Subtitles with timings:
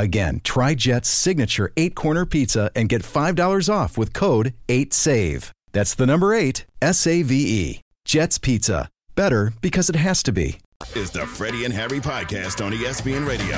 [0.00, 5.50] Again, try Jet's signature eight corner pizza and get $5 off with code 8SAVE.
[5.72, 7.80] That's the number eight, S A V E.
[8.04, 8.88] Jet's Pizza.
[9.16, 10.60] Better because it has to be.
[10.94, 13.56] is the Freddie and Harry podcast on ESPN Radio.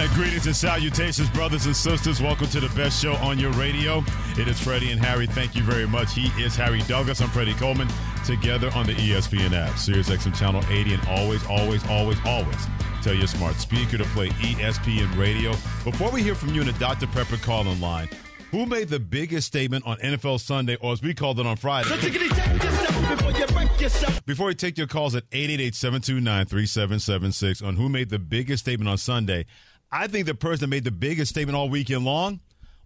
[0.00, 2.22] And greetings and salutations, brothers and sisters.
[2.22, 4.04] Welcome to the best show on your radio.
[4.38, 5.26] It is Freddie and Harry.
[5.26, 6.14] Thank you very much.
[6.14, 7.20] He is Harry Douglas.
[7.20, 7.88] I'm Freddie Coleman.
[8.24, 12.68] Together on the ESPN app, Sirius XM Channel 80, and always, always, always, always
[13.04, 15.50] tell your smart speaker to play ESPN Radio.
[15.84, 17.06] Before we hear from you in the Dr.
[17.08, 18.08] Pepper call in line,
[18.50, 21.90] who made the biggest statement on NFL Sunday, or as we called it on Friday?
[24.24, 29.44] Before we take your calls at 888-729-3776 on who made the biggest statement on Sunday,
[29.92, 32.40] I think the person that made the biggest statement all weekend long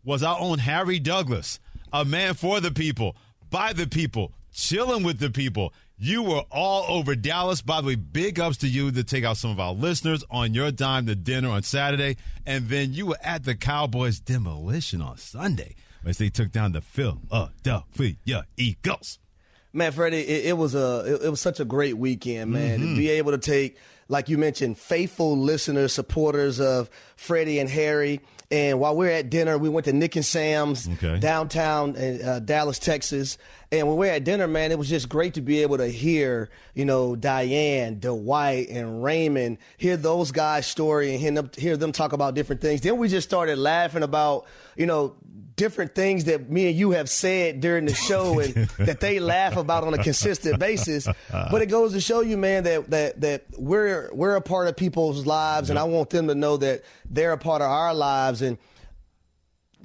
[0.04, 1.60] was our own Harry Douglas,
[1.92, 3.14] a man for the people,
[3.50, 5.72] by the people, chilling with the people.
[6.00, 7.60] You were all over Dallas.
[7.62, 10.54] By the way, big ups to you to take out some of our listeners on
[10.54, 12.16] your dime to dinner on Saturday.
[12.46, 16.80] And then you were at the Cowboys demolition on Sunday as they took down the
[16.80, 19.18] Philadelphia Eagles.
[19.72, 22.80] Man, Freddie, it, it was a it, it was such a great weekend, man.
[22.80, 22.94] Mm-hmm.
[22.94, 23.76] To be able to take,
[24.08, 28.20] like you mentioned, faithful listeners, supporters of Freddie and Harry.
[28.50, 31.18] And while we are at dinner, we went to Nick and Sam's Okay.
[31.18, 33.36] downtown in uh, Dallas, Texas.
[33.70, 35.88] And when we are at dinner, man, it was just great to be able to
[35.88, 41.76] hear, you know, Diane, Dwight, and Raymond, hear those guys' story and hear them, hear
[41.76, 42.80] them talk about different things.
[42.80, 45.16] Then we just started laughing about, you know,
[45.58, 49.56] different things that me and you have said during the show and that they laugh
[49.58, 51.06] about on a consistent basis.
[51.30, 54.76] But it goes to show you, man, that that that we're we're a part of
[54.76, 58.40] people's lives, and I want them to know that they're a part of our lives
[58.40, 58.56] and.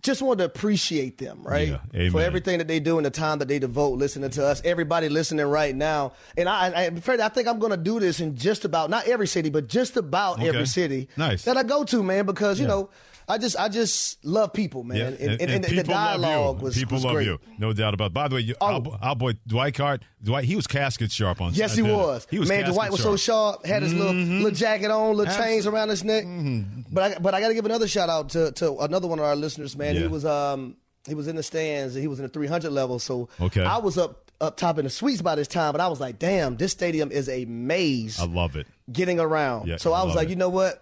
[0.03, 1.79] Just want to appreciate them, right?
[1.93, 2.09] Yeah.
[2.09, 4.61] For everything that they do and the time that they devote listening to us.
[4.65, 8.19] Everybody listening right now, and I, I, Fred, I think I'm going to do this
[8.19, 10.49] in just about not every city, but just about Okay.
[10.49, 11.43] every city Nice.
[11.45, 12.25] that I go to, man.
[12.25, 12.71] Because you Yeah.
[12.73, 12.89] know,
[13.25, 16.57] I just I just love people, man, Yeah, and, and, and the people love dialogue
[16.57, 16.63] you.
[16.65, 17.27] was people was love great.
[17.27, 18.07] you, no doubt about.
[18.07, 18.13] it.
[18.13, 18.65] By the way, you, Oh.
[18.65, 21.53] our, our boy Dwight Cart, Dwight, he was casket sharp on.
[21.53, 22.27] Yes, he was.
[22.29, 22.69] He was man.
[22.69, 23.65] Dwight was so sharp.
[23.65, 24.55] Had his little little mm-hmm.
[24.55, 26.25] jacket on, little chains around his neck.
[26.25, 26.81] Mm-hmm.
[26.93, 29.25] But I but I got to give another shout out to to another one of
[29.25, 29.95] our listeners, man.
[29.95, 30.77] He was um
[31.07, 31.95] he was in the stands.
[31.95, 32.99] He was in the 300 level.
[32.99, 33.63] So Okay.
[33.63, 36.19] I was up up top in the suites by this time, but I was like,
[36.19, 38.19] damn, this stadium is a maze.
[38.19, 38.67] I love it.
[38.91, 39.67] getting around.
[39.67, 40.31] Yeah, so I was like, it.
[40.31, 40.81] you know what?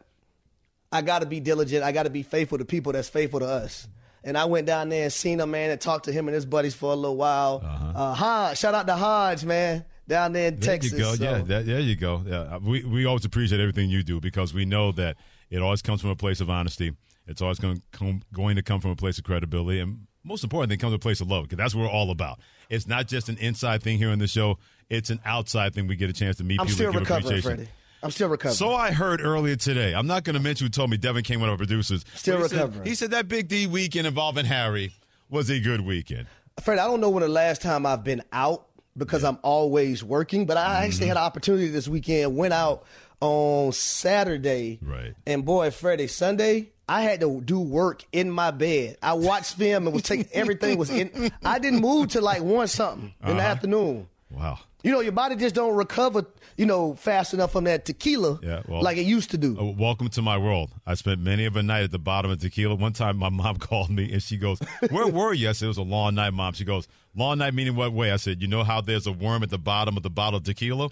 [0.91, 1.83] I got to be diligent.
[1.83, 3.87] I got to be faithful to people that's faithful to us.
[4.23, 6.45] And I went down there and seen a man, and talked to him and his
[6.45, 7.61] buddies for a little while.
[7.95, 10.91] uh Hodge, shout out to Hodge, man, down there in There Texas.
[10.93, 11.15] you go.
[11.15, 12.23] So- Yeah, that, there you go.
[12.27, 15.17] Yeah, we we always appreciate everything you do because we know that
[15.51, 16.93] it always comes from a place of honesty.
[17.27, 20.43] It's always going to come going to come from a place of credibility, and most
[20.43, 22.39] importantly, it comes from a place of love because that's what we're all about.
[22.69, 24.57] It's not just an inside thing here on the show;
[24.89, 25.85] it's an outside thing.
[25.85, 27.41] We get a chance to meet I'm people still and give recovering.
[27.41, 27.67] Freddie.
[28.03, 28.55] I'm still recovering.
[28.55, 29.93] So I heard earlier today.
[29.93, 30.97] I'm not going to mention who told me.
[30.97, 32.03] Devin King, one of our producers.
[32.15, 32.87] Still he said- recovering.
[32.87, 34.93] he said that Big D weekend involving Harry
[35.29, 36.27] was a good weekend.
[36.61, 38.67] Freddie, I don't know when the last time I've been out
[38.97, 42.85] because I'm always working, but I actually had an opportunity this weekend, went out
[43.21, 44.79] on Saturday.
[44.81, 45.13] Right.
[45.25, 48.97] And boy, Friday, Sunday, I had to do work in my bed.
[49.01, 52.67] I watched film and was taking everything was in I didn't move till like one
[52.67, 53.41] something in the Uh-huh.
[53.41, 54.07] afternoon.
[54.29, 54.59] Wow.
[54.83, 56.25] You know, your body just don't recover,
[56.57, 59.55] you know, fast enough from that tequila Yeah, well- like it used to do.
[59.59, 60.71] Uh, welcome to my world.
[60.87, 62.73] I spent many of a night at the bottom of tequila.
[62.75, 64.59] One time, my mom called me and she goes,
[64.89, 67.53] "Where were you?" I said, "It was a long night, mom." She goes, "Long night
[67.53, 70.03] meaning what way?" I said, "You know how there's a worm at the bottom of
[70.03, 70.89] the bottle of tequila."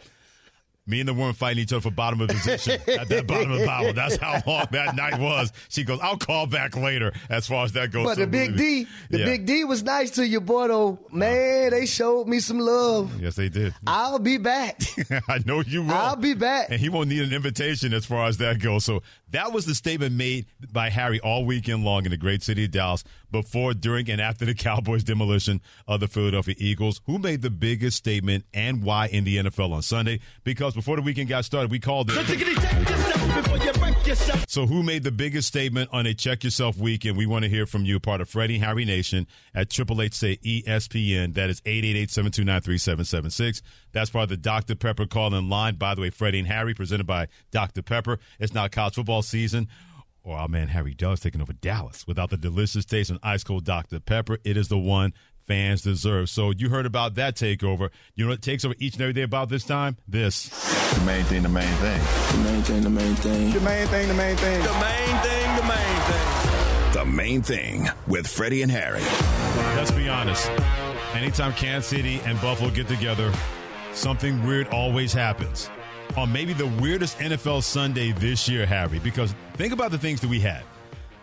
[0.90, 3.60] Me and the woman fighting each other for bottom of position at that bottom of
[3.60, 3.94] the bottle.
[3.94, 5.52] That's how long that night was.
[5.70, 8.58] She goes, "I'll call back later." As far as that goes, But So the Big
[8.58, 9.26] D, the Yeah.
[9.26, 10.68] Big D was nice to you, boy.
[10.68, 13.22] Though, man, they showed me some love.
[13.22, 13.74] Yes, they did.
[13.86, 14.82] I'll be back.
[15.28, 15.94] I know you will.
[15.94, 16.68] I'll be back.
[16.72, 18.86] And he won't need an invitation as far as that goes.
[18.86, 22.66] So that was the statement made by Harry all weekend long in the great city
[22.66, 27.02] of Dallas before, during, and after the Cowboys' demolition of the Philadelphia Eagles.
[27.06, 30.20] Who made the biggest statement and why in the NFL on Sunday?
[30.44, 32.16] Because before the weekend got started, we called it.
[34.48, 37.16] So, who made the biggest statement on a check yourself weekend?
[37.16, 40.38] We want to hear from you, part of Freddie Harry Nation at Triple H say
[40.38, 41.36] ESPN.
[41.36, 43.62] That is 888-729-3776.
[43.92, 44.74] That's part of the Dr.
[44.76, 45.76] Pepper call in line.
[45.76, 47.84] By the way, Freddie and Harry presented by Dr.
[47.84, 48.18] Pepper.
[48.40, 49.68] It's not college football season.
[50.24, 53.64] or our man Harry Douglas taking over Dallas without the delicious taste and ice cold
[53.66, 54.00] Dr.
[54.00, 54.40] Pepper.
[54.44, 55.14] It is the one
[55.50, 56.30] fans deserve.
[56.30, 57.90] So you heard about that takeover.
[58.14, 59.98] You know what takes over each and every day about this time?
[60.08, 60.48] This.
[60.94, 62.00] The main thing, the main thing.
[62.32, 63.52] The main thing, the main thing.
[63.52, 64.62] The main thing, the main thing.
[64.62, 66.94] The main thing, the main thing.
[66.94, 69.02] The main thing with Freddie and Harry.
[69.76, 70.48] Let's be honest.
[71.16, 73.34] Anytime Kansas City and Buffalo get together,
[73.94, 75.72] something weird always happens.
[76.16, 80.30] On maybe the weirdest NFL Sunday this year, Harry, because think about the things that
[80.30, 80.64] we had.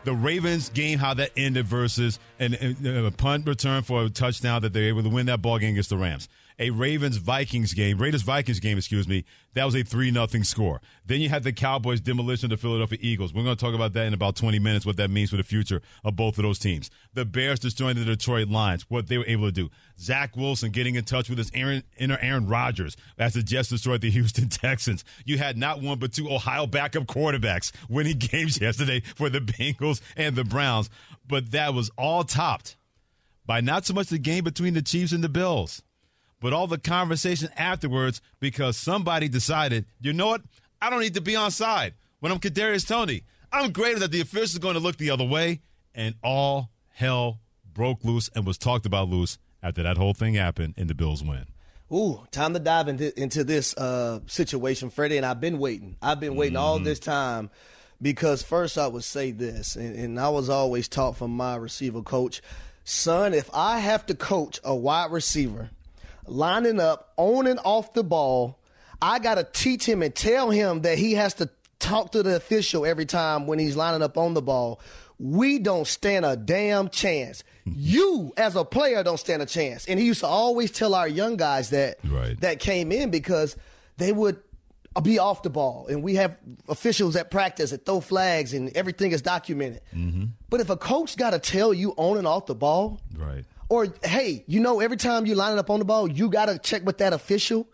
[0.07, 4.73] The Ravens game, how that ended versus an, a punt return for a touchdown that
[4.73, 8.23] they're able to win that ball game against the Rams a Ravens Vikings game, Raiders
[8.23, 9.25] Vikings game, excuse me.
[9.55, 10.81] That was a 3 nothing score.
[11.05, 13.33] Then you had the Cowboys demolition of the Philadelphia Eagles.
[13.33, 15.43] We're going to talk about that in about 20 minutes, what that means for the
[15.43, 16.91] future of both of those teams.
[17.15, 19.71] The Bears destroying the Detroit Lions, what they were able to do.
[19.99, 24.01] Zach Wilson getting in touch with his Aaron, inner Aaron Rodgers as the Jets destroyed
[24.01, 25.05] the Houston Texans.
[25.25, 30.01] You had not one but two Ohio backup quarterbacks winning games yesterday for the Bengals
[30.17, 30.91] and the Browns.
[31.27, 32.77] But that was all topped
[33.45, 35.83] by not so much the game between the Chiefs and the Bills
[36.41, 40.43] but all the conversation afterwards because somebody decided, you know what?
[40.81, 43.23] I don't need to be on side when I'm Kadarius Toney.
[43.53, 45.61] I'm greater that the officials are going to look the other way,
[45.95, 47.41] and all hell
[47.73, 51.23] broke loose and was talked about loose after that whole thing happened and the Bills
[51.23, 51.47] win.
[51.93, 55.19] Ooh, time to dive into, into this uh, situation, Freddie.
[55.19, 55.97] And I've been waiting.
[56.03, 56.61] I've been waiting mm.
[56.61, 57.51] all this time
[58.03, 62.03] because first I would say this, and, and I was always taught from my receiver
[62.03, 62.43] coach,
[62.83, 65.71] son, if I have to coach a wide receiver
[66.29, 68.59] lining up, on and off the ball.
[69.01, 72.37] I got to teach him and tell him that he has to talk to the
[72.37, 74.81] official every time when he's lining up on the ball.
[75.19, 77.43] We don't stand a damn chance.
[77.65, 79.87] You, as a player, don't stand a chance.
[79.87, 82.39] And he used to always tell our young guys that right.
[82.41, 83.57] that came in because
[83.97, 84.39] they would
[85.03, 85.87] be off the ball.
[85.89, 86.37] And we have
[86.69, 89.81] officials at practice that throw flags and everything is documented.
[89.95, 90.27] Mm-hmm.
[90.49, 93.89] But if a coach got to tell you on and off the ball, right or
[94.03, 96.99] hey, you know, every time you line up on the ball, you gotta check with
[96.99, 97.69] that official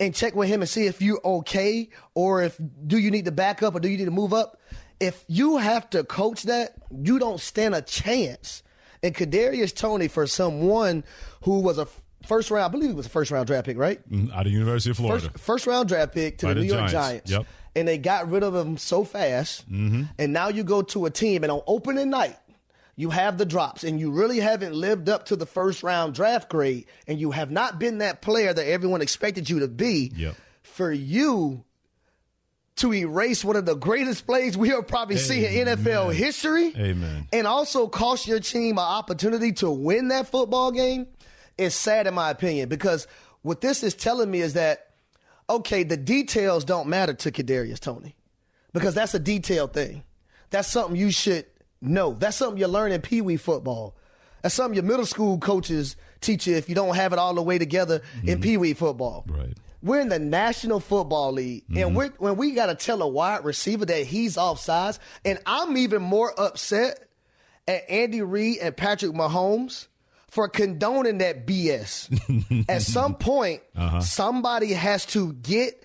[0.00, 3.32] and check with him and see if you're okay or if do you need to
[3.32, 4.60] back up or do you need to move up.
[4.98, 8.62] If you have to coach that, you don't stand a chance.
[9.02, 11.04] And Kadarius Toney, for someone
[11.42, 11.86] who was a
[12.26, 14.06] first round, I believe he was a first round draft pick, right?
[14.10, 15.28] Mm, out of University of Florida.
[15.30, 17.30] First, first round draft pick to By the New York Giants.
[17.30, 17.46] Yep.
[17.74, 19.70] And they got rid of him so fast.
[19.70, 20.04] Mm-hmm.
[20.18, 22.36] And now you go to a team and on opening night,
[22.96, 26.48] you have the drops and you really haven't lived up to the first round draft
[26.48, 30.34] grade and you have not been that player that everyone expected you to be, yep.
[30.62, 31.62] for you
[32.76, 37.26] to erase one of the greatest plays we have probably seen in NFL history, Amen.
[37.32, 41.06] and also cost your team an opportunity to win that football game,
[41.56, 42.68] is sad in my opinion.
[42.68, 43.06] Because
[43.42, 44.90] what this is telling me is that,
[45.48, 48.14] okay, the details don't matter to Kadarius Toney
[48.72, 50.04] because that's a detail thing.
[50.50, 51.46] That's something you should
[51.80, 53.96] no, that's something you learn in Pee Wee football.
[54.42, 57.42] That's something your middle school coaches teach you if you don't have it all the
[57.42, 58.28] way together mm-hmm.
[58.28, 59.24] in Pee Wee football.
[59.28, 59.54] Right.
[59.82, 61.78] We're in the National Football League, mm-hmm.
[61.78, 65.76] and we're, when we got to tell a wide receiver that he's offsides, and I'm
[65.76, 67.08] even more upset
[67.68, 69.86] at Andy Reid and Patrick Mahomes
[70.28, 72.64] for condoning that BS.
[72.68, 74.00] at some point, uh-huh.
[74.00, 75.82] somebody has to get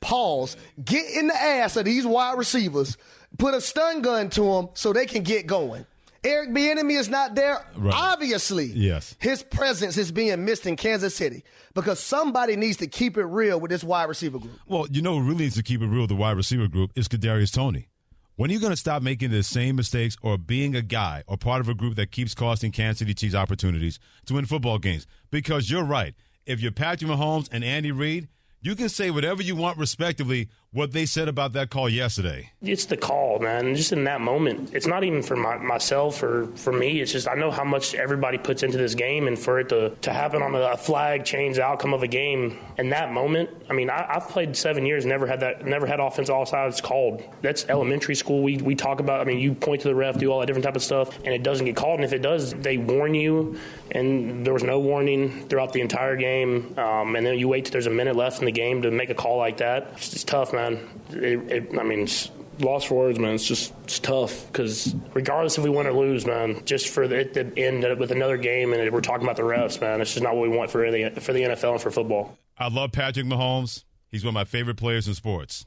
[0.00, 2.96] pause, get in the ass of these wide receivers
[3.38, 5.86] put a stun gun to them so they can get going.
[6.24, 7.64] Eric Bieniemy is not there.
[7.76, 7.94] Right.
[7.94, 13.16] Obviously, yes, his presence is being missed in Kansas City because somebody needs to keep
[13.16, 14.58] it real with this wide receiver group.
[14.66, 16.90] Well, you know, who really needs to keep it real with the wide receiver group
[16.96, 17.88] is Kadarius Toney.
[18.34, 21.36] When are you going to stop making the same mistakes or being a guy or
[21.36, 25.06] part of a group that keeps costing Kansas City Chiefs opportunities to win football games?
[25.30, 26.14] Because you're right.
[26.46, 28.28] If you're Patrick Mahomes and Andy Reid,
[28.60, 32.52] you can say whatever you want respectively what they said about that call yesterday.
[32.60, 33.74] It's the call, man.
[33.74, 37.00] Just in that moment, it's not even for my, myself or for me.
[37.00, 39.90] It's just I know how much everybody puts into this game, and for it to,
[40.02, 43.50] to happen on a, flag change the outcome of a game in that moment.
[43.68, 46.80] I mean, I, have played seven years, never had that, never had offense all sides
[46.80, 47.22] called.
[47.42, 48.42] That's elementary school.
[48.42, 49.20] We we talk about.
[49.20, 51.28] I mean, you point to the ref, do all that different type of stuff, and
[51.28, 51.96] it doesn't get called.
[51.96, 53.58] And if it does, they warn you,
[53.92, 56.78] and there was no warning throughout the entire game.
[56.78, 59.08] Um, and then you wait till there's a minute left in the game to make
[59.08, 59.92] a call like that.
[59.96, 60.88] It's, tough, man man.
[61.10, 63.34] It, it, I mean, it's lost for words, man.
[63.34, 67.34] It's just it's tough because regardless if we win or lose, man, just for it
[67.34, 70.34] to end with another game and we're talking about the refs, man, it's just not
[70.34, 72.36] what we want for the for the NFL and for football.
[72.58, 73.84] I love Patrick Mahomes.
[74.08, 75.66] He's one of my favorite players in sports.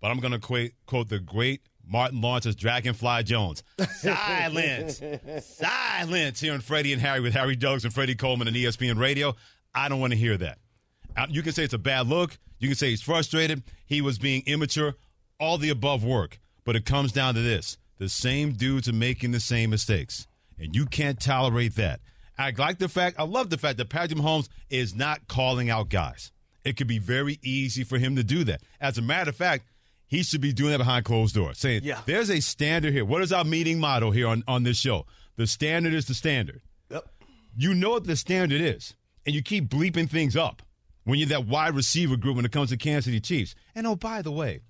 [0.00, 3.64] But I'm going to quote, quote the great Martin Lawrence's Dragonfly Jones.
[3.96, 5.00] Silence.
[5.42, 9.34] Silence here on Freddie and Harry with Harry Douglas and Freddie Coleman and ESPN Radio.
[9.74, 10.58] I don't want to hear that.
[11.28, 12.38] You can say it's a bad look.
[12.58, 13.62] You can say he's frustrated.
[13.86, 14.94] He was being immature.
[15.40, 16.38] All the above work.
[16.64, 20.26] But it comes down to this the same dudes are making the same mistakes,
[20.58, 22.00] and you can't tolerate that.
[22.38, 25.88] I like the fact, I love the fact that Patrick Mahomes is not calling out
[25.88, 26.30] guys.
[26.64, 28.62] It could be very easy for him to do that.
[28.80, 29.64] As a matter of fact,
[30.06, 32.00] he should be doing that behind closed doors, saying, Yeah.
[32.06, 33.04] there's a standard here.
[33.04, 35.06] What is our meeting motto here on, on this show?
[35.36, 36.60] The standard is the standard.
[36.90, 37.08] Yep.
[37.56, 38.94] You know what the standard is,
[39.26, 40.62] and you keep bleeping things up
[41.08, 43.54] when you're that wide receiver group when it comes to Kansas City Chiefs.
[43.74, 44.60] And oh, by the way,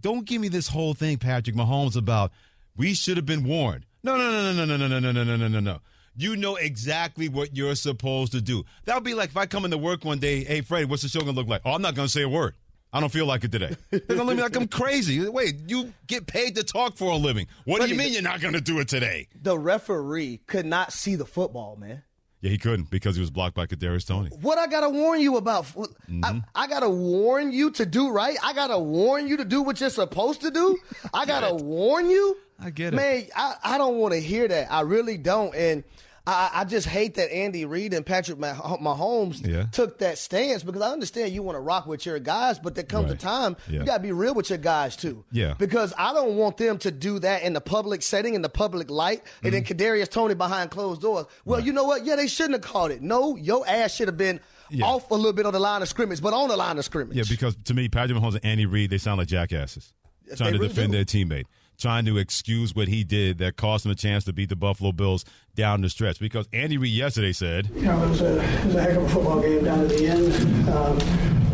[0.00, 2.32] don't give me this whole thing, Patrick Mahomes, about
[2.78, 3.84] we should have been warned.
[4.02, 5.80] No, no, no, no, no, no, no, no, no, no, no, no, no.
[6.16, 8.64] You know exactly what you're supposed to do.
[8.86, 11.10] That would be like if I come into work one day, hey, Freddie, what's the
[11.10, 11.60] show going to look like?
[11.66, 12.54] Oh, I'm not going to say a word.
[12.90, 13.76] I don't feel like it today.
[13.90, 15.28] They're going to look at me like I'm crazy.
[15.28, 17.48] Wait, you get paid to talk for a living.
[17.64, 19.28] What do you mean you're not going to do it today?
[19.42, 22.02] The referee could not see the football, man.
[22.42, 24.30] Yeah, he couldn't because he was blocked by Kadarius Toney.
[24.40, 25.64] What I gotta warn you about?
[25.64, 26.22] Mm-hmm.
[26.22, 28.36] I, I gotta warn you to do right.
[28.42, 30.78] I gotta warn you to do what you're supposed to do.
[31.14, 32.36] I gotta warn you.
[32.60, 32.96] I get it.
[32.96, 33.26] man.
[33.34, 34.70] I, I don't want to hear that.
[34.70, 35.54] I really don't.
[35.54, 35.84] And
[36.26, 39.66] I, I just hate that Andy Reid and Patrick Mah- Mahomes Yeah.
[39.70, 42.82] took that stance because I understand you want to rock with your guys, but there
[42.84, 43.80] comes a time Yeah.
[43.80, 45.24] you gotta be real with your guys too.
[45.30, 45.54] Yeah.
[45.56, 48.90] Because I don't want them to do that in the public setting, in the public
[48.90, 49.72] light, and then mm-hmm.
[49.80, 51.26] Kadarius Toney behind closed doors.
[51.44, 52.04] Well, you know what?
[52.04, 53.02] Yeah, they shouldn't have called it.
[53.02, 54.84] No, your ass should have been Yeah.
[54.86, 57.16] off a little bit on the line of scrimmage, but on the line of scrimmage.
[57.16, 59.92] Yeah, because to me, Patrick Mahomes and Andy Reid, they sound like jackasses.
[60.36, 60.98] Trying they to really defend do.
[60.98, 61.44] their teammate,
[61.78, 64.92] trying to excuse what he did that cost him a chance to beat the Buffalo
[64.92, 66.18] Bills down the stretch.
[66.18, 69.04] Because Andy Reid yesterday said, you know, it was a, it was a heck of
[69.04, 70.68] a football game down to the end.
[70.68, 70.98] Um,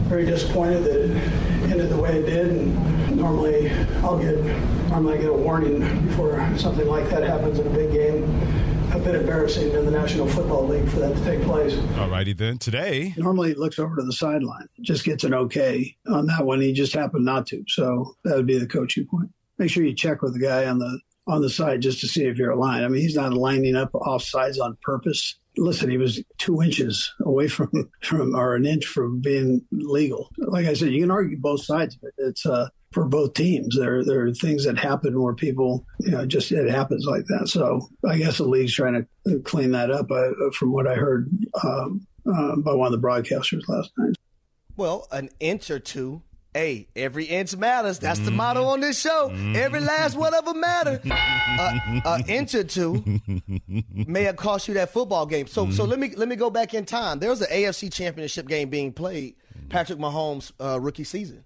[0.08, 2.48] very disappointed that it ended the way it did.
[2.48, 3.70] And normally,
[4.02, 4.36] I'll get
[4.88, 8.24] normally I get a warning before something like that happens in a big game.
[8.92, 11.72] A bit embarrassing in the National Football League for that to take place.
[11.72, 16.26] Alrighty then, today, Normally, he looks over to the sideline, just gets an okay on
[16.26, 16.60] that one.
[16.60, 19.30] He just happened not to, so that would be the coaching point.
[19.59, 22.25] Make sure you check with the guy on the on the side just to see
[22.25, 22.85] if you're aligned.
[22.85, 25.38] I mean, he's not lining up off sides on purpose.
[25.56, 27.71] Listen, he was two inches away from
[28.02, 30.30] from or an inch from being legal.
[30.38, 32.14] Like I said, you can argue both sides of it.
[32.18, 33.76] It's uh, for both teams.
[33.76, 37.49] There there are things that happen where people, you know, just it happens like that.
[37.49, 40.11] So I guess the league's trying to clean that up.
[40.11, 41.30] Uh, from what I heard
[41.62, 44.16] um, uh, by one of the broadcasters last night.
[44.76, 46.23] Well, an inch or two.
[46.54, 47.99] Hey, every inch matters.
[47.99, 48.68] That's the motto mm-hmm.
[48.68, 49.30] on this show.
[49.30, 49.87] Every mm-hmm.
[49.87, 51.00] last one of them matter.
[52.04, 53.02] An inch or two
[53.90, 55.47] may have cost you that football game.
[55.47, 55.90] So, so mm-hmm.
[55.90, 57.21] let me let me go back in time.
[57.21, 59.37] There was an AFC Championship game being played.
[59.71, 61.44] Patrick Mahomes' uh, rookie season,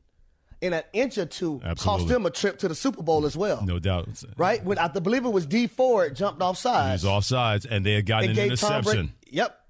[0.60, 2.14] and an inch or two cost Absolutely.
[2.16, 3.64] him a trip to the Super Bowl as well.
[3.64, 4.64] no doubt, Right?
[4.64, 7.04] When I believe it was Dee Ford jumped off he sides.
[7.04, 9.06] was off sides, and they had gotten and an gave Tom interception.
[9.06, 9.36] Brady.
[9.36, 9.60] Yep.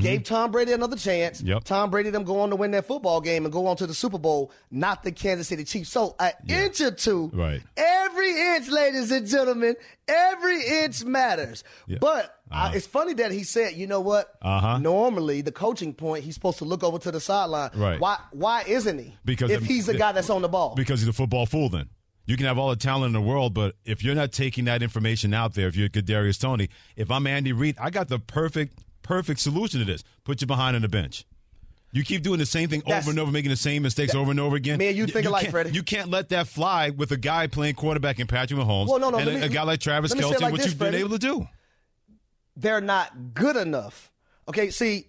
[0.00, 1.42] Gave Tom Brady another chance.
[1.42, 1.64] Yep.
[1.64, 3.94] Tom Brady them go on to win that football game and go on to the
[3.94, 5.90] Super Bowl, not the Kansas City Chiefs.
[5.90, 7.60] So an inch or two, Right.
[7.76, 9.74] Every inch, ladies and gentlemen,
[10.08, 11.64] every inch matters.
[11.86, 11.98] Yeah.
[12.00, 12.68] But Uh-huh.
[12.68, 14.30] uh, it's funny that he said, you know what?
[14.40, 14.78] Uh-huh.
[14.78, 17.70] Normally, the coaching point, he's supposed to look over to the sideline.
[17.74, 17.98] Right.
[18.00, 18.18] Why?
[18.32, 19.14] Why isn't he?
[19.24, 20.74] Because if the- he's the the- guy that's on the ball.
[20.76, 21.68] because he's a football fool.
[21.68, 21.88] Then
[22.26, 24.82] you can have all the talent in the world, but if you're not taking that
[24.82, 28.78] information out there, if you're Kadarius Toney, if I'm Andy Reid, I got the perfect,
[29.04, 30.02] perfect solution to this.
[30.24, 31.24] Put you behind on the bench.
[31.92, 34.32] You keep doing the same thing That's- over and over, making the same mistakes over
[34.32, 34.78] and over again.
[34.78, 35.70] Man, you think alike, can't- Freddie.
[35.70, 39.10] You can't let that fly with a guy playing quarterback in Patrick Mahomes Well, no,
[39.10, 41.10] no, and a, me- a guy like Travis Kelce, like what this, you've been able
[41.10, 41.46] to do.
[42.56, 44.10] they're not good enough.
[44.48, 45.06] Okay, see,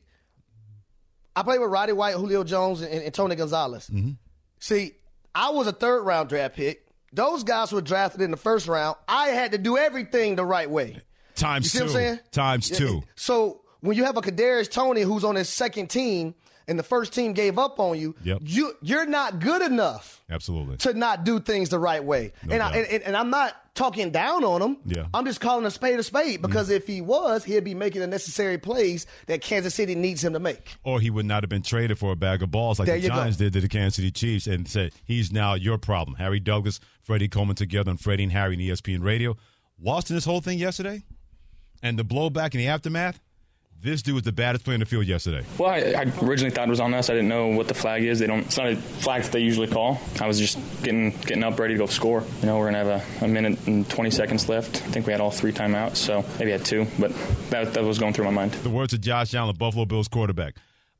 [1.35, 3.89] I played with Roddy White, Julio Jones, and, and Tony Gonzalez.
[3.91, 4.11] Mm-hmm.
[4.59, 4.91] See,
[5.33, 6.85] I was a third round draft pick.
[7.11, 8.95] Those guys were drafted in the first round.
[9.07, 11.01] I had to do everything the right way.
[11.35, 11.83] Times You see two.
[11.85, 12.19] what I'm saying?
[12.31, 13.03] Times two.
[13.15, 16.35] So when you have a Kadarius Toney who's on his second team
[16.67, 18.39] and the first team gave up on you, Yep.
[18.43, 20.77] you you're not good enough Absolutely.
[20.77, 22.33] to not do things the right way.
[22.43, 24.77] No and, I, and, and I'm not talking down on him.
[24.85, 25.03] Yeah.
[25.03, 25.09] Mm.
[25.13, 28.07] I'm just calling a spade a spade because if he was, he'd be making the
[28.07, 30.75] necessary plays that Kansas City needs him to make.
[30.83, 33.03] or he would not have been traded for a bag of balls like There the
[33.03, 33.15] you go.
[33.15, 36.15] Giants did to the Kansas City Chiefs and said, he's now your problem.
[36.17, 39.35] Harry Douglas, Freddie Coleman together on Freddie and Harry and ESPN Radio.
[39.77, 41.03] Watching this whole thing yesterday
[41.83, 43.19] and the blowback and the aftermath,
[43.81, 45.45] this dude was the baddest player in the field yesterday.
[45.57, 47.09] Well, I, I originally thought it was on us.
[47.09, 48.19] I didn't know what the flag is.
[48.19, 48.39] They don't.
[48.45, 49.99] It's not a flag that they usually call.
[50.19, 52.23] I was just getting getting up, ready to go score.
[52.41, 54.77] You know, we're gonna have a, a minute and 20 seconds left.
[54.77, 57.11] I think we had all three timeouts, so maybe had two, but
[57.49, 58.51] that, that was going through my mind.
[58.51, 60.55] The words of Josh Allen, Buffalo Bills quarterback.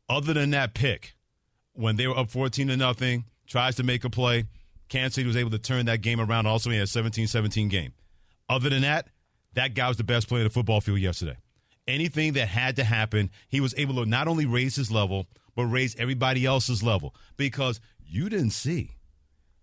[0.08, 1.15] Other than that pick,
[1.74, 4.46] when they were up 14 to nothing, tries to make a play,
[4.89, 6.46] Kansas City was able to turn that game around.
[6.46, 7.94] Also, in a 17-17 game.
[8.48, 9.08] Other than that,
[9.53, 11.38] that guy was the best player in the football field yesterday.
[11.88, 15.65] Anything that had to happen, he was able to not only raise his level, but
[15.65, 17.15] raise everybody else's level.
[17.38, 18.98] Because you didn't see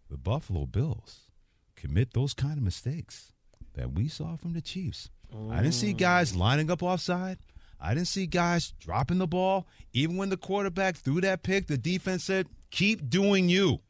[0.08, 1.30] the Buffalo Bills
[1.74, 3.32] commit those kind of mistakes
[3.74, 5.10] that we saw from the Chiefs.
[5.50, 6.38] I didn't see guys mm.
[6.38, 7.38] lining up offside.
[7.80, 9.66] I didn't see guys dropping the ball.
[9.92, 13.80] Even when the quarterback threw that pick, the defense said, keep doing you.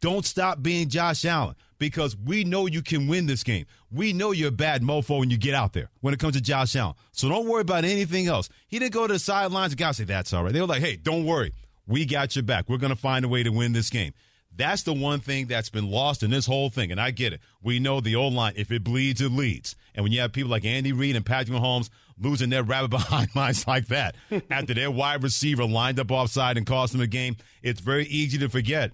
[0.00, 3.66] Don't stop being Josh Allen because we know you can win this game.
[3.90, 6.40] We know you're a bad mofo when you get out there when it comes to
[6.40, 6.94] Josh Allen.
[7.10, 8.48] So don't worry about anything else.
[8.68, 10.52] He didn't go to the sidelines and guys say, that's all right.
[10.52, 11.52] They were like, hey, don't worry.
[11.86, 12.68] We got your back.
[12.68, 14.12] We're going to find a way to win this game.
[14.54, 16.92] That's the one thing that's been lost in this whole thing.
[16.92, 17.40] And I get it.
[17.62, 19.74] We know the old line, if it bleeds, it leads.
[19.94, 21.88] And when you have people like Andy Reid and Patrick Mahomes
[22.20, 24.16] losing their rabbit behind minds like that
[24.50, 28.36] after their wide receiver lined up offside and cost them a game, it's very easy
[28.38, 28.92] to forget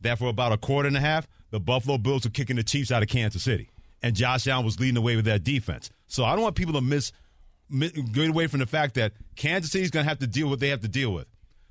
[0.00, 2.90] that for about a quarter and a half, the Buffalo Bills were kicking the Chiefs
[2.90, 3.70] out of Kansas City.
[4.02, 5.90] And Josh Allen was leading the way with that defense.
[6.08, 7.12] So I don't want people to miss,
[7.70, 10.54] miss get away from the fact that Kansas City's going to have to deal with
[10.54, 11.26] what they have to deal with.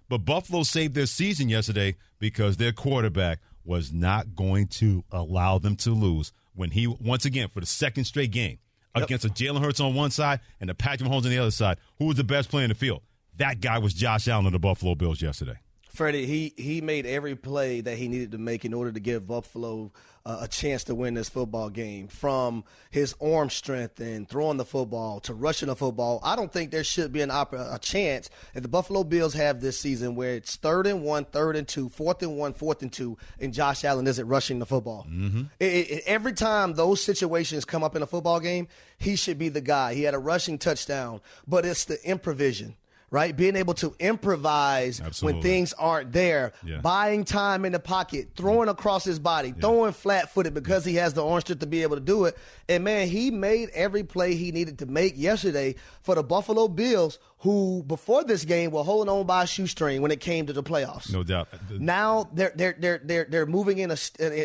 [0.08, 5.76] But Buffalo saved their season yesterday because their quarterback was not going to allow them
[5.78, 8.60] to lose when he, once again, for the second straight game,
[8.94, 11.78] against a Jalen Hurts on one side and a Patrick Mahomes on the other side,
[11.98, 13.02] who was the best player in the field?
[13.38, 15.60] That guy was Josh Allen of the Buffalo Bills yesterday.
[15.92, 19.28] Freddie, he he made every play that he needed to make in order to give
[19.28, 19.92] Buffalo
[20.26, 22.08] uh, a chance to win this football game.
[22.08, 26.72] From his arm strength and throwing the football to rushing the football, I don't think
[26.72, 30.36] there should be an op- a chance if the Buffalo Bills have this season where
[30.36, 33.84] it's third and one, third and two, fourth and one, fourth and two, and Josh
[33.84, 35.06] Allen isn't rushing the football.
[35.10, 35.44] Mm-hmm.
[35.60, 39.50] It, it, every time those situations come up in a football game, he should be
[39.50, 39.94] the guy.
[39.94, 42.76] He had a rushing touchdown, but it's the improvisation
[43.12, 43.36] right?
[43.36, 45.34] Being able to improvise Absolutely.
[45.36, 46.78] when things aren't there, Yeah.
[46.80, 51.14] buying time in the pocket, throwing across his body, throwing flat footed because he has
[51.14, 52.38] the orange strip to be able to do it.
[52.70, 57.20] And man, he made every play he needed to make yesterday for the Buffalo Bills,
[57.40, 60.64] who before this game were holding on by a shoestring when it came to the
[60.64, 61.12] playoffs.
[61.12, 61.50] No doubt.
[61.70, 63.98] Now they're they're they're they're they're moving in a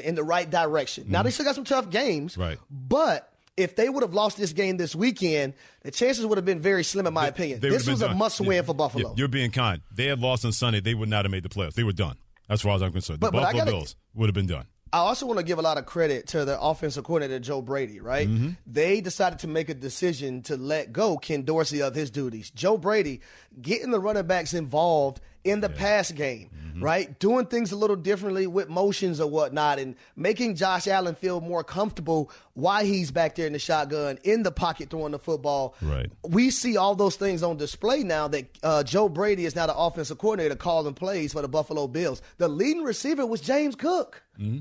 [0.09, 1.05] in the right direction.
[1.09, 2.41] Now they still got some tough games, Mm-hmm.
[2.43, 2.59] Right.
[2.71, 6.61] But if they would have lost this game this weekend, the chances would have been
[6.61, 7.61] very slim, in my opinion.
[7.61, 8.63] They This was a must-win Yeah.
[8.63, 9.09] for Buffalo.
[9.11, 9.83] Yeah, You're being kind.
[9.95, 10.81] They had lost on Sunday.
[10.81, 11.75] They would not have made the playoffs.
[11.75, 12.17] They were done.
[12.49, 14.67] As far as I'm concerned, the But- but Buffalo gotta- Bills would have been done.
[14.93, 17.99] I also want to give a lot of credit to the offensive coordinator Joe Brady,
[17.99, 18.29] right?
[18.29, 18.51] Mm-hmm.
[18.67, 22.51] They decided to make a decision to let go Ken Dorsey of his duties.
[22.51, 23.21] Joe Brady
[23.61, 26.85] getting the running backs involved in the pass game, Mm-hmm.
[26.85, 27.19] right?
[27.21, 31.65] Doing things a little differently with motions or whatnot and making Josh Allen feel more
[31.65, 35.75] comfortable while he's back there in the shotgun, in the pocket throwing the football.
[35.81, 36.11] Right.
[36.29, 39.75] We see all those things on display now that uh, Joe Brady is now the
[39.75, 42.21] offensive coordinator calling plays for the Buffalo Bills.
[42.37, 44.59] The leading receiver was James Cook with Mm-hmm.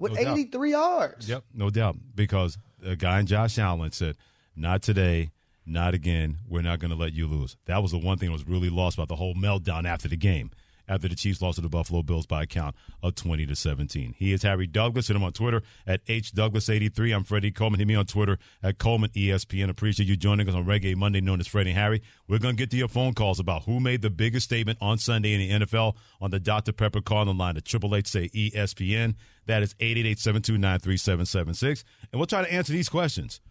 [0.00, 0.38] No doubt.
[0.38, 1.28] 83 yards.
[1.28, 1.96] Yep, no doubt.
[2.14, 4.16] Because a guy in Josh Allen said,
[4.56, 5.32] "Not today,
[5.68, 6.38] not again.
[6.48, 8.70] We're not going to let you lose." That was the one thing that was really
[8.70, 10.50] lost about the whole meltdown after the game.
[10.90, 14.14] After the Chiefs lost to the Buffalo Bills by a count of 20 to 17.
[14.16, 15.08] He is Harry Douglas.
[15.08, 17.14] Hit him on Twitter at HDouglas83.
[17.14, 17.78] I'm Freddie Coleman.
[17.78, 19.68] Hit me on Twitter at Coleman ESPN.
[19.68, 22.00] Appreciate you joining us on Reggae Monday, known as Freddie Harry.
[22.26, 24.96] We're going to get to your phone calls about who made the biggest statement on
[24.96, 26.72] Sunday in the NFL on the Dr.
[26.72, 29.14] Pepper calling line at Triple H say ESPN.
[29.44, 31.84] That is 888-729-3776.
[32.12, 33.42] And we'll try to answer these questions.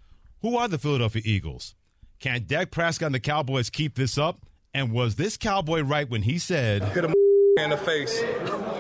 [0.41, 1.75] Who are the Philadelphia Eagles?
[2.19, 4.45] Can Dak Prescott and the Cowboys keep this up?
[4.73, 7.13] And was this Cowboy right when he said, Hit him
[7.58, 8.21] in the face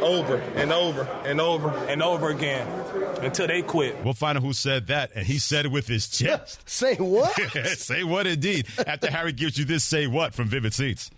[0.01, 2.67] over and over and over and over again
[3.21, 4.03] until they quit.
[4.03, 5.11] we'll find out who said that.
[5.15, 6.67] And he said it with his chest.
[6.69, 7.33] Say what?
[7.77, 8.67] say what indeed.
[8.85, 11.09] After Harry gives you this say what from Vivid Seats.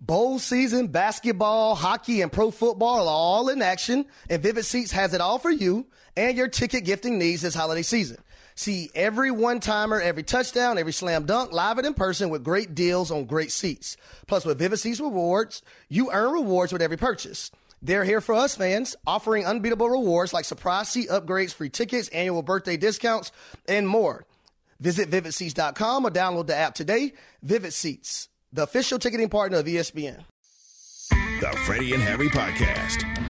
[0.00, 5.12] Bowl season, basketball, hockey, and pro football are all in action, and Vivid Seats has
[5.12, 8.16] it all for you and your ticket gifting needs this holiday season.
[8.60, 12.74] See every one timer, every touchdown, every slam dunk live and in person with great
[12.74, 13.96] deals on great seats.
[14.26, 17.50] Plus, with Vivid Seats rewards, you earn rewards with every purchase.
[17.80, 22.42] They're here for us fans, offering unbeatable rewards like surprise seat upgrades, free tickets, annual
[22.42, 23.32] birthday discounts,
[23.66, 24.26] and more.
[24.78, 27.14] Visit vividseats.com or download the app today.
[27.42, 30.22] Vivid Seats, the official ticketing partner of ESPN.
[31.08, 33.19] The Freddie and Harry Podcast.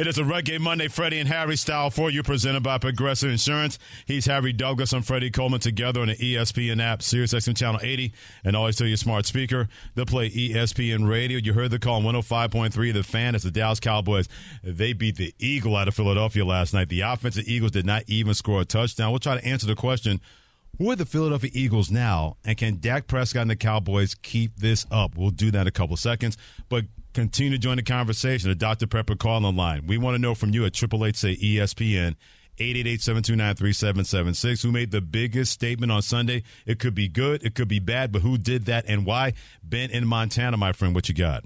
[0.00, 3.78] It is a Reggae Monday, Freddie and Harry style for you, presented by Progressive Insurance.
[4.06, 4.94] He's Harry Douglas.
[4.94, 8.10] I'm Freddie Coleman together on the ESPN app, Sirius XM Channel 80,
[8.42, 11.36] and always tell your smart speaker to play ESPN Radio.
[11.36, 12.94] You heard the call on 105.3.
[12.94, 14.26] The fan is the Dallas Cowboys.
[14.64, 16.88] They beat the Eagle out of Philadelphia last night.
[16.88, 19.10] The offensive Eagles did not even score a touchdown.
[19.10, 20.22] We'll try to answer the question
[20.78, 24.86] who are the Philadelphia Eagles now, and can Dak Prescott and the Cowboys keep this
[24.90, 25.14] up?
[25.14, 26.38] We'll do that in a couple seconds.
[26.70, 28.48] But continue to join the conversation.
[28.48, 28.86] The Dr.
[28.86, 29.86] Pepper call on line.
[29.86, 32.16] We want to know from you at Triple Eight say ESPN.
[32.58, 34.62] 888-729-3776.
[34.62, 36.42] Who made the biggest statement on Sunday?
[36.66, 39.32] It could be good, it could be bad, but who did that and why?
[39.62, 41.42] Ben in Montana, my friend, what you got?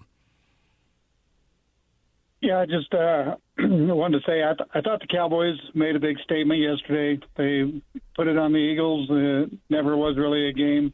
[2.41, 6.01] Yeah, I just uh, wanted to say I, th- I thought the Cowboys made a
[6.01, 7.19] big statement yesterday.
[7.37, 7.81] They
[8.15, 9.11] put it on the Eagles.
[9.11, 10.93] Uh, never was really a game.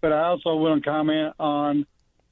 [0.00, 1.84] But I also want to comment on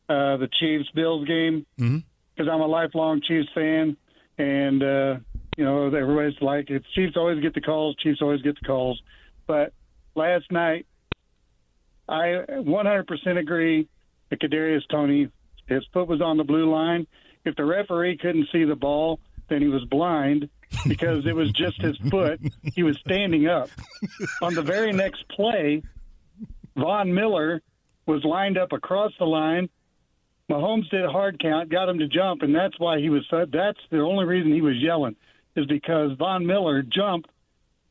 [0.09, 2.49] uh, the Chiefs Bills game because mm-hmm.
[2.49, 3.97] I'm a lifelong Chiefs fan,
[4.39, 5.17] and uh,
[5.57, 7.97] you know everybody's like, "It's Chiefs always get the calls.
[7.97, 9.01] Chiefs always get the calls."
[9.47, 9.73] But
[10.15, 10.87] last night,
[12.09, 13.89] I 100% agree
[14.31, 15.29] that Kadarius Toney
[15.67, 17.07] his foot was on the blue line.
[17.45, 20.49] If the referee couldn't see the ball, then he was blind
[20.89, 22.41] because it was just his foot.
[22.75, 23.69] He was standing up.
[24.43, 25.83] On the very next play,
[26.77, 27.63] Von Miller
[28.07, 29.69] was lined up across the line.
[30.51, 33.27] Mahomes did a hard count, got him to jump, and that's why he was.
[33.31, 35.17] That's the only reason he was yelling,
[35.57, 37.31] is because Von Miller jumped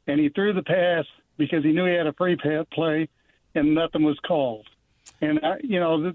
[0.07, 1.05] and he threw the pass
[1.37, 2.37] because he knew he had a free
[2.71, 3.09] play,
[3.53, 4.67] and nothing was called.
[5.21, 6.13] And I, you know,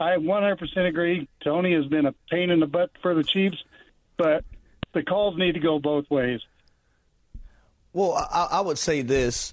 [0.00, 1.28] I 100% agree.
[1.44, 3.62] Toney has been a pain in the butt for the Chiefs,
[4.16, 4.44] but
[4.94, 6.40] the calls need to go both ways.
[7.92, 9.52] Well, I, I would say this.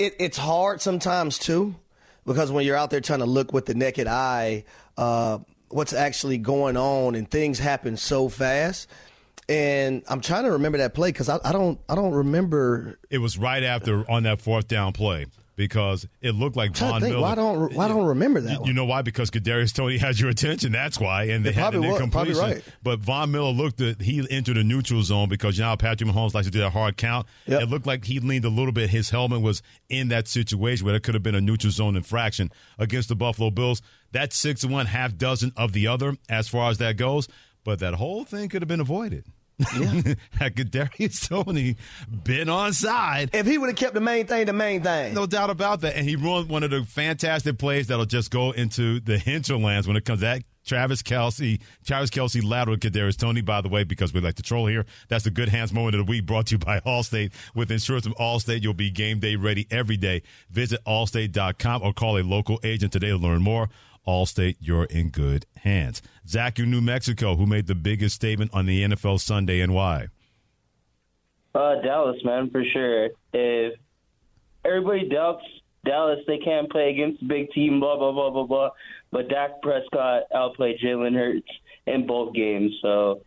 [0.00, 1.74] It, it's hard sometimes too,
[2.24, 4.64] because when you're out there trying to look with the naked eye,
[4.96, 8.88] uh, what's actually going on and things happen so fast.
[9.46, 12.98] And I'm trying to remember that play because I, I don't I don't remember.
[13.10, 15.26] It was right after on that fourth down play
[15.60, 17.20] because it looked like Von think, Miller.
[17.22, 18.50] Why don't why don't remember that?
[18.52, 18.66] You, one?
[18.68, 19.02] you know why?
[19.02, 20.72] Because Kadarius Toney had your attention.
[20.72, 22.64] That's why, and they It had an probably was- right.
[22.82, 26.32] But Von Miller looked at he entered a neutral zone because you know Patrick Mahomes
[26.32, 27.26] likes to do that hard count.
[27.46, 28.88] It looked like he leaned a little bit.
[28.88, 32.50] His helmet was in that situation where it could have been a neutral zone infraction
[32.78, 33.82] against the Buffalo Bills.
[34.12, 37.28] That's six to one, half dozen of the other as far as that goes.
[37.64, 39.26] But that whole thing could have been avoided.
[39.60, 40.14] Yeah.
[40.38, 41.76] Had Kadarius Toney
[42.24, 43.30] been on side.
[43.32, 45.14] If he would have kept the main thing, the main thing.
[45.14, 45.96] No doubt about that.
[45.96, 49.96] And he ruined one of the fantastic plays that'll just go into the hinterlands when
[49.96, 50.42] it comes to that.
[50.64, 54.66] Travis Kelce, Travis Kelce lateral Kadarius Toney, by the way, because we like to troll
[54.66, 54.84] here.
[55.08, 57.32] That's the good hands moment of the week brought to you by Allstate.
[57.54, 60.22] With insurance from Allstate, you'll be game day ready every day.
[60.50, 63.68] Visit allstate.com or call a local agent today to learn more.
[64.06, 66.02] Allstate, you're in good hands.
[66.26, 70.08] Zach, you New Mexico, who made the biggest statement on the NFL Sunday and why?
[71.54, 73.10] Uh, Dallas, man, for sure.
[73.32, 73.74] If
[74.64, 75.44] everybody doubts
[75.84, 78.70] Dallas, they can't play against the big team, blah, blah, blah, blah, blah.
[79.10, 81.48] But Dak Prescott outplayed Jalen Hurts
[81.86, 83.22] in both games, so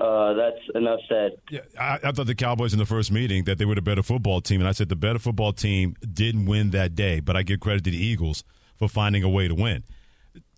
[0.00, 1.32] uh, that's enough said.
[1.50, 4.02] Yeah, I, I thought the Cowboys in the first meeting that they were the better
[4.02, 7.42] football team, and I said the better football team didn't win that day, but I
[7.42, 8.44] give credit to the Eagles
[8.76, 9.84] for finding a way to win.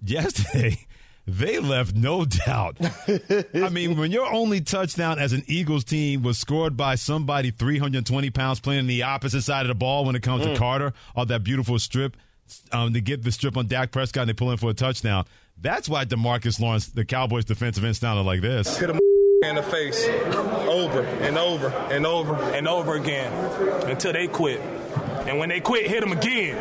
[0.04, 0.86] Yesterday,
[1.26, 2.76] they left no doubt.
[3.54, 8.30] I mean, when your only touchdown as an Eagles team was scored by somebody 320
[8.30, 10.52] pounds playing the opposite side of the ball when it comes Mm.
[10.54, 12.16] to Carter on that beautiful strip
[12.72, 15.24] um, to get the strip on Dak Prescott and they pull in for a touchdown.
[15.60, 18.76] That's why Demarcus Lawrence, the Cowboys defensive end, sounded like this.
[18.78, 18.98] Hit him
[19.44, 23.32] in the face over and over and over and over again
[23.88, 24.60] until they quit.
[25.26, 26.56] And when they quit, hit them again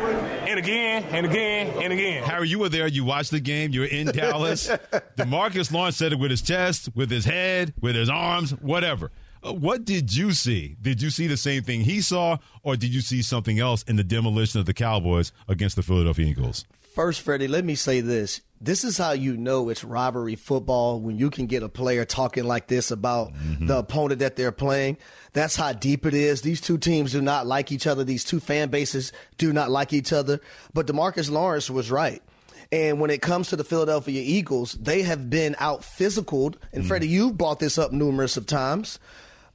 [0.48, 2.22] and again and again and again.
[2.24, 2.86] Harry, you were there.
[2.86, 3.72] You watched the game.
[3.72, 4.68] You were in Dallas.
[5.16, 9.10] Demarcus Lawrence said it with his chest, with his head, with his arms, whatever.
[9.44, 10.76] Uh, What did you see?
[10.80, 13.96] Did you see the same thing he saw, or did you see something else in
[13.96, 16.64] the demolition of the Cowboys against the Philadelphia Eagles?
[16.94, 18.42] First, Freddie, let me say this.
[18.64, 22.44] This is how you know it's rivalry football when you can get a player talking
[22.44, 24.98] like this about the opponent that they're playing.
[25.32, 26.42] That's how deep it is.
[26.42, 28.04] These two teams do not like each other.
[28.04, 30.40] These two fan bases do not like each other.
[30.72, 32.22] But Demarcus Lawrence was right.
[32.70, 36.54] And when it comes to the Philadelphia Eagles, they have been out physicaled.
[36.72, 38.98] And Freddie, you've brought this up numerous of times.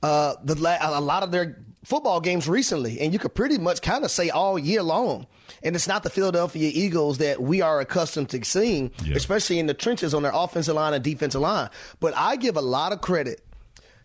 [0.04, 3.82] Uh, the la- a lot of their football games recently, and you could pretty much
[3.82, 5.26] kind of say all year long.
[5.64, 9.74] And it's not the Philadelphia Eagles that we are accustomed to seeing, especially in the
[9.74, 11.70] trenches on their offensive line and defensive line.
[12.02, 13.42] But I give a lot of credit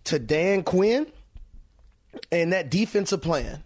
[0.05, 1.09] to Dan Quinn
[2.31, 3.65] and that defensive plan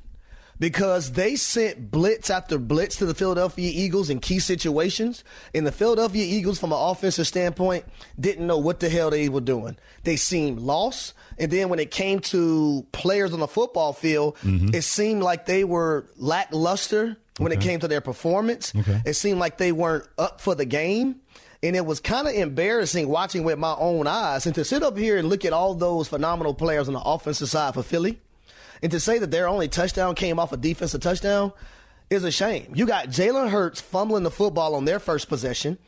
[0.59, 5.25] because they sent blitz after blitz to the Philadelphia Eagles in key situations.
[5.55, 7.85] And the Philadelphia Eagles, from an offensive standpoint,
[8.19, 9.77] didn't know what the hell they were doing.
[10.05, 11.15] They seemed lost.
[11.39, 14.75] And then when it came to players on the football field, mm-hmm.
[14.75, 18.73] it seemed like they were lackluster when it came to their performance.
[19.05, 21.21] It seemed like they weren't up for the game.
[21.63, 24.47] And it was kind of embarrassing watching with my own eyes.
[24.47, 27.49] And to sit up here and look at all those phenomenal players on the offensive
[27.49, 28.21] side for Philly,
[28.83, 31.53] and to say that their only touchdown came off a defensive touchdown
[32.11, 32.73] is a shame.
[32.75, 35.79] You got Jalen Hurts fumbling the football on their first possession.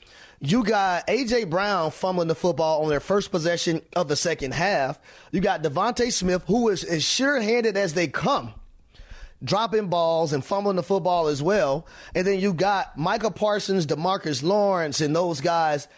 [0.40, 1.44] You got A.J.
[1.44, 4.98] Brown fumbling the football on their first possession of the second half.
[5.33, 8.55] You got DeVonta Smith, who is as sure handed as they come,
[9.42, 11.87] dropping balls and fumbling the football as well.
[12.14, 15.88] And then you got Micah Parsons, Demarcus Lawrence, and those guys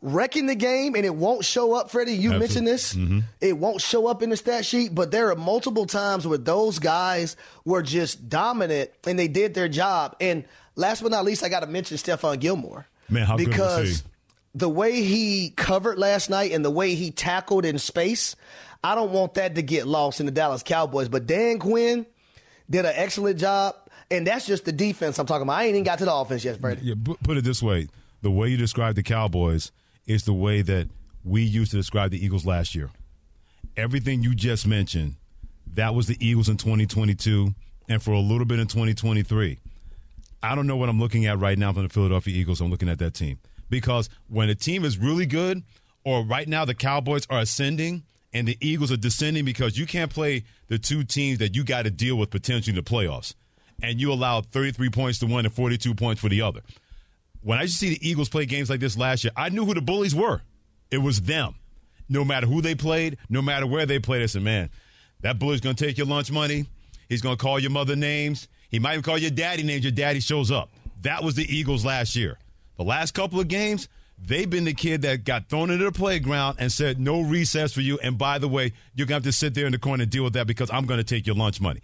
[0.00, 2.12] wrecking the game, and it won't show up, Freddie.
[2.12, 2.94] You mentioned this.
[2.94, 3.20] Mm-hmm.
[3.40, 6.78] It won't show up in the stat sheet, but there are multiple times where those
[6.78, 10.16] guys were just dominant and they did their job.
[10.20, 10.44] And
[10.76, 12.86] last but not least, I got to mention Stephon Gilmore.
[13.08, 14.08] Man, how good was because he?
[14.54, 18.36] the way he covered last night and the way he tackled in space,
[18.84, 21.08] I don't want that to get lost in the Dallas Cowboys.
[21.08, 22.06] But Dan Quinn
[22.70, 23.74] did an excellent job,
[24.10, 25.58] and that's just the defense I'm talking about.
[25.58, 26.82] I ain't even got to the offense yet, Freddie.
[26.82, 27.88] Yeah, put it this way:
[28.22, 29.72] the way you describe the Cowboys
[30.08, 30.88] is the way that
[31.22, 32.90] we used to describe the Eagles last year.
[33.76, 35.14] Everything you just mentioned,
[35.74, 37.54] that was the Eagles in 2022,
[37.88, 39.58] and for a little bit in 2023.
[40.42, 42.60] I don't know what I'm looking at right now from the Philadelphia Eagles.
[42.60, 43.38] I'm looking at that team
[43.70, 45.62] because when a team is really good,
[46.04, 50.10] or right now the Cowboys are ascending and the Eagles are descending because you can't
[50.10, 53.34] play the two teams that you got to deal with potentially in the playoffs,
[53.82, 56.60] and you allowed 33 points to one and 42 points for the other.
[57.48, 59.72] When I to see the Eagles play games like this last year, I knew who
[59.72, 60.42] the bullies were.
[60.90, 61.54] It was them.
[62.06, 64.68] No matter who they played, no matter where they played, I said, man,
[65.22, 66.66] that bully's going to take your lunch money.
[67.08, 68.48] He's going to call your mother names.
[68.68, 69.82] He might even call your daddy names.
[69.82, 70.68] Your daddy shows up.
[71.00, 72.36] That was the Eagles last year.
[72.76, 76.58] The last couple of games, they've been the kid that got thrown into the playground
[76.60, 77.98] and said, no recess for you.
[78.02, 80.12] And by the way, you're going to have to sit there in the corner and
[80.12, 81.80] deal with that because I'm going to take your lunch money.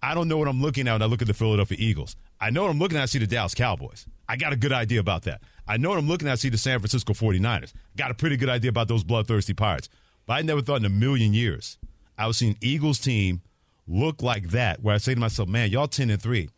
[0.00, 2.14] I don't know what I'm looking at when I look at the Philadelphia Eagles.
[2.40, 3.02] I know what I'm looking at.
[3.02, 4.06] I see the Dallas Cowboys.
[4.30, 5.40] I got a good idea about that.
[5.66, 6.32] I know what I'm looking at.
[6.32, 7.72] I see the San Francisco 49ers.
[7.96, 9.88] Got a pretty good idea about those bloodthirsty Pirates.
[10.26, 11.78] But I never thought in a million years
[12.16, 13.40] I was seeing Eagles team
[13.88, 16.48] look like that, where I say to myself, man, y'all 10 and 3.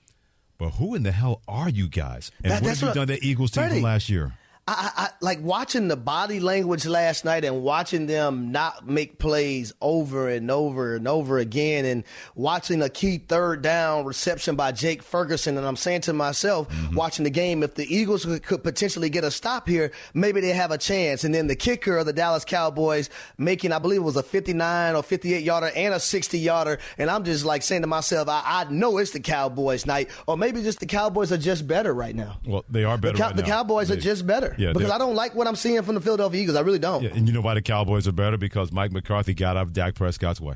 [0.59, 2.31] But who in the hell are you guys?
[2.45, 4.35] And That- what have you done that Eagles team Freddie, from last year?
[4.69, 9.73] I, I, like watching the body language last night and watching them not make plays
[9.81, 12.05] over and over and over again and
[12.37, 15.59] watching a key third down reception by Jake Ferguson.
[15.59, 16.95] And I'm saying to myself, mm-hmm.
[16.95, 20.71] watching the game, if the Eagles could, potentially get a stop here, maybe they have
[20.71, 21.25] a chance.
[21.25, 24.95] And then the kicker of the Dallas Cowboys making, I believe it was a 59
[24.95, 26.79] or 58 yarder and a 60 yarder.
[26.99, 30.37] And I'm just like saying to myself, I, I know it's the Cowboys night, or
[30.37, 32.39] maybe just the Cowboys are just better right now.
[32.47, 33.43] Well, they are better The, Cow- right the.
[33.43, 36.43] Cowboys are just better Yeah, because I don't like what I'm seeing from the Philadelphia
[36.43, 36.57] Eagles.
[36.57, 37.03] I really don't.
[37.03, 38.37] Yeah, and you know why the Cowboys are better?
[38.37, 40.55] Because Mike McCarthy got out of Dak Prescott's way.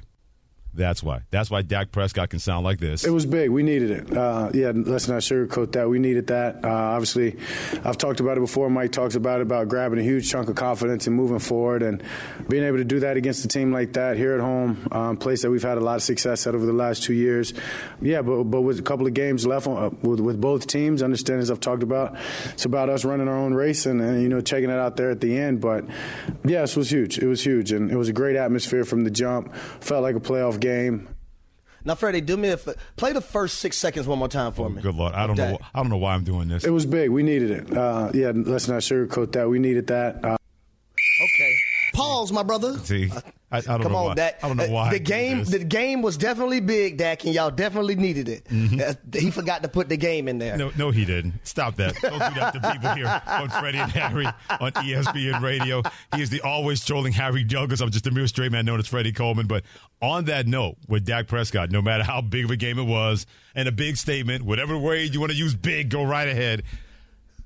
[0.76, 1.22] That's why.
[1.30, 3.04] That's why Dak Prescott can sound like this.
[3.04, 3.50] It was big.
[3.50, 4.16] We needed it.
[4.16, 5.88] Uh, yeah, let's not sugarcoat that.
[5.88, 6.64] We needed that.
[6.64, 7.36] Uh, obviously,
[7.84, 8.68] I've talked about it before.
[8.70, 12.02] Mike talks about it about grabbing a huge chunk of confidence and moving forward, and
[12.48, 15.42] being able to do that against a team like that here at home, um, place
[15.42, 17.54] that we've had a lot of success at over the last two years.
[18.00, 21.02] Yeah, but but with a couple of games left on, uh, with, with both teams,
[21.02, 22.16] understand as I've talked about,
[22.52, 25.10] it's about us running our own race and, and you know checking it out there
[25.10, 25.60] at the end.
[25.60, 25.84] But
[26.44, 27.18] yes, it was huge.
[27.18, 29.54] It was huge, and it was a great atmosphere from the jump.
[29.80, 30.65] Felt like a playoff game.
[31.84, 34.68] Now, Freddie, do me a f- play the first six seconds one more time for
[34.68, 34.82] me.
[34.82, 35.58] Good lord, I don't know.
[35.72, 36.64] I don't know why I'm doing this.
[36.64, 37.10] It was big.
[37.10, 37.76] We needed it.
[37.76, 39.48] Uh, yeah, let's not sugarcoat that.
[39.48, 40.24] We needed that.
[40.24, 41.54] Uh, okay.
[41.94, 42.76] Pause, my brother.
[42.78, 43.10] See,
[43.56, 44.14] I, I don't Come know on, why.
[44.14, 44.44] Dak.
[44.44, 44.90] I don't know why.
[44.90, 48.46] The game, the game was definitely big, Dak, and y'all definitely needed it.
[48.80, 50.56] Uh, he forgot to put the game in there.
[50.56, 51.34] No, no, he didn't.
[51.44, 51.94] Stop that.
[52.00, 54.26] Don't do that to people here on Freddie and Harry
[54.60, 55.82] on ESPN Radio.
[56.14, 57.80] He is the always trolling Harry Douglas.
[57.80, 59.46] I'm just a mere straight man known as Freddie Coleman.
[59.46, 59.64] But
[60.02, 63.26] on that note, with Dak Prescott, no matter how big of a game it was
[63.54, 66.62] and a big statement, whatever word you want to use big, go right ahead.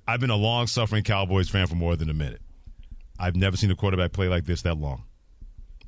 [0.06, 2.40] I've been a long suffering Cowboys fan for more than a minute.
[3.18, 5.04] I've never seen a quarterback play like this that long,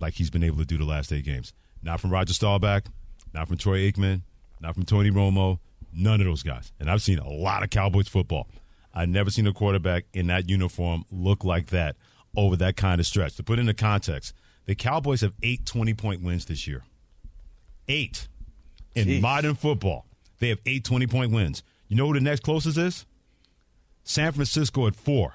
[0.02, 1.54] like he's been able to do the last eight games.
[1.82, 2.84] Not from Roger Staubach,
[3.32, 4.22] not from Troy Aikman,
[4.60, 5.58] not from Tony Romo,
[5.92, 6.72] none of those guys.
[6.78, 8.48] And I've seen a lot of Cowboys football.
[8.92, 11.96] I've never seen a quarterback in that uniform look like that
[12.36, 13.36] over that kind of stretch.
[13.36, 14.34] To put it into context,
[14.66, 16.84] the Cowboys have eight 20 point wins this year.
[17.88, 18.28] Eight.
[18.94, 19.20] In Jeez.
[19.22, 20.04] modern football,
[20.38, 21.62] they have eight 20 point wins.
[21.88, 23.06] You know who the next closest is?
[24.04, 25.34] San Francisco at four.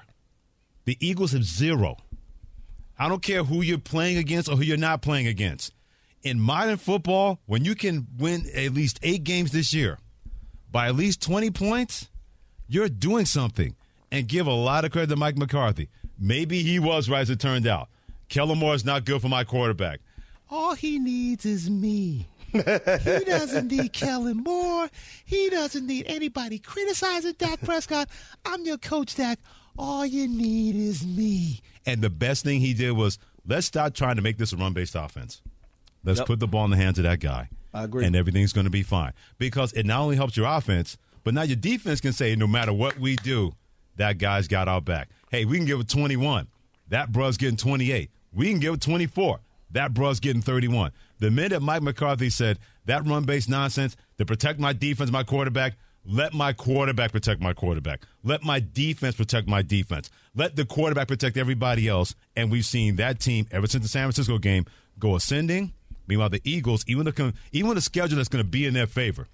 [0.84, 1.96] The Eagles have zero.
[2.98, 5.72] I don't care who you're playing against or who you're not playing against.
[6.22, 9.98] In modern football, when you can win at least eight games this year
[10.72, 12.08] by at least 20 points,
[12.66, 13.74] you're doing something.
[14.10, 15.90] And give a lot of credit to Mike McCarthy.
[16.18, 17.90] Maybe he was right as it turned out.
[18.30, 20.00] Kellen Moore is not good for my quarterback.
[20.50, 22.26] All he needs is me.
[22.52, 24.88] he doesn't need Kellen Moore.
[25.26, 28.08] He doesn't need anybody criticizing Dak Prescott.
[28.46, 29.38] I'm your coach, Dak.
[29.76, 31.60] All you need is me.
[31.88, 34.72] And the best thing he did was let's stop trying to make this a run
[34.72, 35.40] based offense.
[36.04, 36.26] Let's Yep.
[36.26, 37.48] put the ball in the hands of that guy.
[37.74, 38.04] I agree.
[38.04, 39.12] And everything's going to be fine.
[39.38, 42.72] Because it not only helps your offense, but now your defense can say, no matter
[42.72, 43.52] what we do,
[43.96, 45.08] that guy's got our back.
[45.30, 46.46] Hey, we can give it 21.
[46.88, 48.10] That bruh's getting 28.
[48.32, 49.40] We can give it 24.
[49.72, 50.92] That bruh's getting 31.
[51.18, 55.74] The minute Mike McCarthy said that run based nonsense to protect my defense, my quarterback,
[56.08, 58.02] let my quarterback protect my quarterback.
[58.24, 60.10] Let my defense protect my defense.
[60.34, 62.14] Let the quarterback protect everybody else.
[62.34, 64.64] And we've seen that team ever since the San Francisco game
[64.98, 65.74] go ascending.
[66.06, 69.28] Meanwhile, the Eagles, even the even a schedule that's going to be in their favor,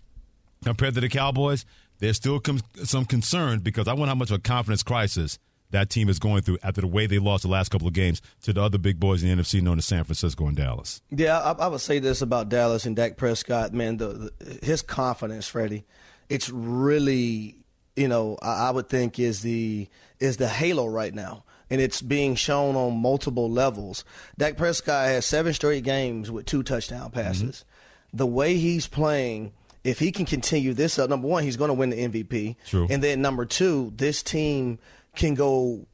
[0.65, 1.65] compared to the Cowboys,
[2.01, 2.43] there's still
[2.83, 5.39] some concern because I wonder how much of a confidence crisis
[5.71, 8.21] that team is going through after the way they lost the last couple of games
[8.43, 11.01] to the other big boys in the NFC, known as San Francisco and Dallas.
[11.11, 13.97] Yeah, I, I would say this about Dallas and Dak Prescott, man.
[13.97, 15.85] The, the his confidence, Freddie,
[16.29, 17.57] it's really,
[17.97, 19.89] you know, I, I would think is the
[20.21, 24.05] is the halo right now, and it's being shown on multiple levels.
[24.39, 27.65] Dak Prescott has seven straight games with two touchdown passes.
[27.65, 28.17] Mm-hmm.
[28.17, 29.53] The way he's playing.
[29.83, 32.57] If he can continue this up, number one, he's going to win the MVP.
[32.67, 32.87] True.
[32.89, 34.79] And then number two, this team
[35.15, 35.87] can go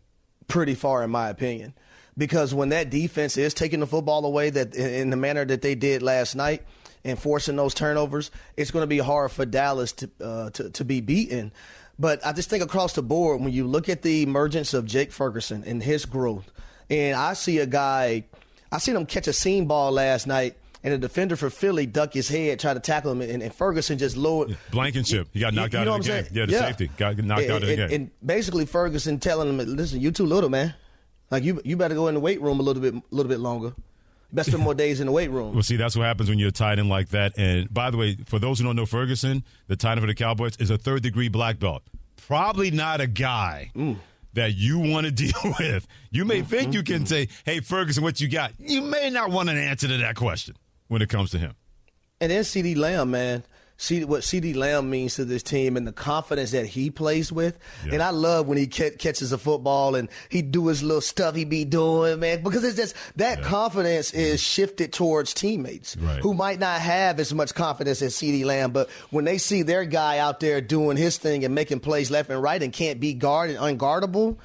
[0.47, 1.75] pretty far, in my opinion,
[2.17, 5.75] because when that defense is taking the football away that in the manner that they
[5.75, 6.63] did last night
[7.05, 10.85] and forcing those turnovers, it's going to be hard for Dallas to uh, to, to
[10.85, 11.53] be beaten.
[11.99, 15.13] But I just think across the board, when you look at the emergence of Jake
[15.13, 16.51] Ferguson and his growth,
[16.89, 18.25] and I see a guy,
[18.73, 20.57] I seen him catch a seam ball last night.
[20.83, 23.99] And a defender for Philly duck his head, try to tackle him, and, and Ferguson
[23.99, 24.57] just lowered.
[24.71, 26.23] Blankenship, he got knocked You out know of the game.
[26.25, 26.35] saying?
[26.35, 26.59] Yeah, the Yeah.
[26.61, 28.01] safety got knocked and, out of the and- game.
[28.01, 30.73] and basically Ferguson telling him, "Listen, you too little, man.
[31.31, 33.41] Like you, you better go in the weight room a little bit, a little bit
[33.41, 33.75] longer.
[34.33, 36.51] Better spend more days in the weight room." Well, see, that's what happens when you're
[36.51, 37.37] tied in like that.
[37.39, 40.15] And by the way, for those who don't know Ferguson, the tight end for the
[40.15, 41.83] Cowboys is a third degree black belt.
[42.17, 43.73] Probably not a guy
[44.35, 45.87] that you want to deal with.
[46.11, 47.09] You may mm, think mm, you can mm.
[47.09, 48.53] say, hey, Ferguson, what you got?
[48.59, 50.57] You may not want an answer to that question
[50.89, 51.55] when it comes to him.
[52.21, 53.43] And then CeeDee Lamb, man.
[53.83, 57.59] See what CeeDee Lamb means to this team and the confidence that he plays with.
[57.91, 61.35] And I love when he ca- catches a football and he do his little stuff
[61.35, 64.45] he be doing, man, because it's just that confidence is mm-hmm.
[64.45, 66.21] shifted towards teammates Right.
[66.21, 69.87] who might not have as much confidence as CeeDee Lamb, but when they see their
[69.87, 73.15] guy out there doing his thing and making plays left and right and can't be
[73.15, 74.37] guarded, unguardable,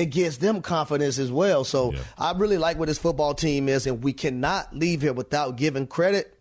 [0.00, 1.64] it gives them confidence as well.
[1.64, 5.56] So I really like what this football team is, and we cannot leave here without
[5.56, 6.34] giving credit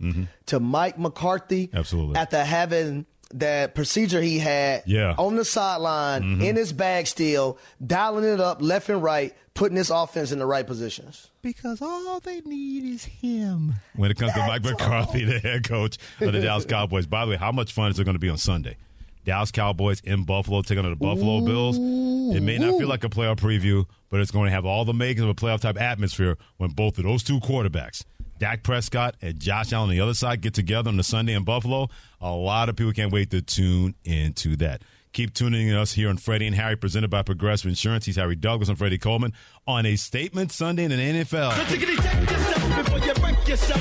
[0.47, 2.15] to Mike McCarthy Absolutely.
[2.15, 5.13] after having that procedure he had Yeah.
[5.17, 6.43] on the sideline, Mhm.
[6.43, 10.47] in his bag still, dialing it up left and right, putting this offense in the
[10.47, 11.27] right positions.
[11.43, 13.75] Because all they need is him.
[13.95, 17.05] When it comes to Mike McCarthy, the head coach of the Dallas Cowboys.
[17.05, 18.77] By the way, how much fun is it going to be on Sunday?
[19.25, 21.77] Dallas Cowboys in Buffalo taking on the Buffalo Bills.
[21.77, 24.93] It may not feel like a playoff preview, but it's going to have all the
[24.93, 28.03] makings of a playoff type atmosphere when both of those two quarterbacks,
[28.39, 31.43] Dak Prescott and Josh Allen on the other side, get together on the Sunday in
[31.43, 31.89] Buffalo.
[32.21, 34.81] A lot of people can't wait to tune into that.
[35.11, 38.05] Keep tuning in us here on Freddie and Harry, presented by Progressive Insurance.
[38.05, 39.33] He's Harry Douglas and Freddie Coleman
[39.65, 41.49] on a statement Sunday in the NFL.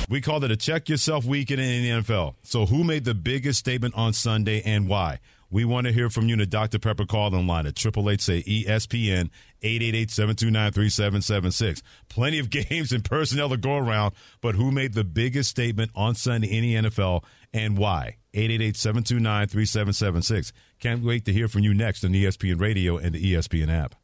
[0.09, 2.37] We called it a check yourself weekend in the NFL.
[2.43, 5.19] So, who made the biggest statement on Sunday and why?
[5.51, 6.79] We want to hear from you in the Dr.
[6.79, 9.31] Pepper call in line at 888 say ESPN
[9.63, 11.83] 888 729 3776.
[12.09, 16.15] Plenty of games and personnel to go around, but who made the biggest statement on
[16.15, 18.17] Sunday in the NFL and why?
[18.35, 20.53] 888 729 3776.
[20.81, 23.97] Can't wait to hear from you next on ESPN Radio and the ESPN app.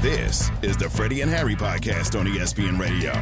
[0.00, 3.12] This is the Freddie and Harry podcast on ESPN Radio.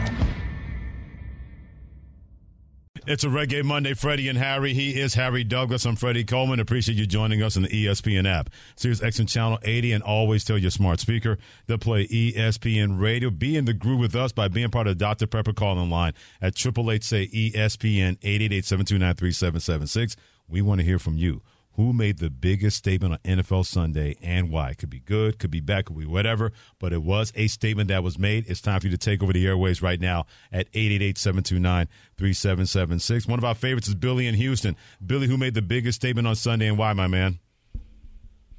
[3.06, 4.72] It's a Reggae Monday, Freddie and Harry.
[4.72, 5.84] He is Harry Douglas.
[5.84, 6.58] I'm Freddie Coleman.
[6.58, 8.48] Appreciate you joining us on the ESPN app.
[8.76, 11.36] Sirius XM Channel 80 and always tell your smart speaker
[11.68, 13.28] to play ESPN Radio.
[13.28, 15.26] Be in the groove with us by being part of Dr.
[15.26, 20.16] Pepper calling line at 888 say ESPN 888-729-3776.
[20.48, 21.42] We want to hear from you.
[21.76, 24.70] Who made the biggest statement on NFL Sunday and why?
[24.70, 27.88] It Could be good, could be bad, could be whatever, but it was a statement
[27.88, 28.48] that was made.
[28.48, 33.28] It's time for you to take over the airways right now at 888-729-3776.
[33.28, 34.76] One of our favorites is Billy in Houston.
[35.04, 37.40] Billy, who made the biggest statement on Sunday and why, my man?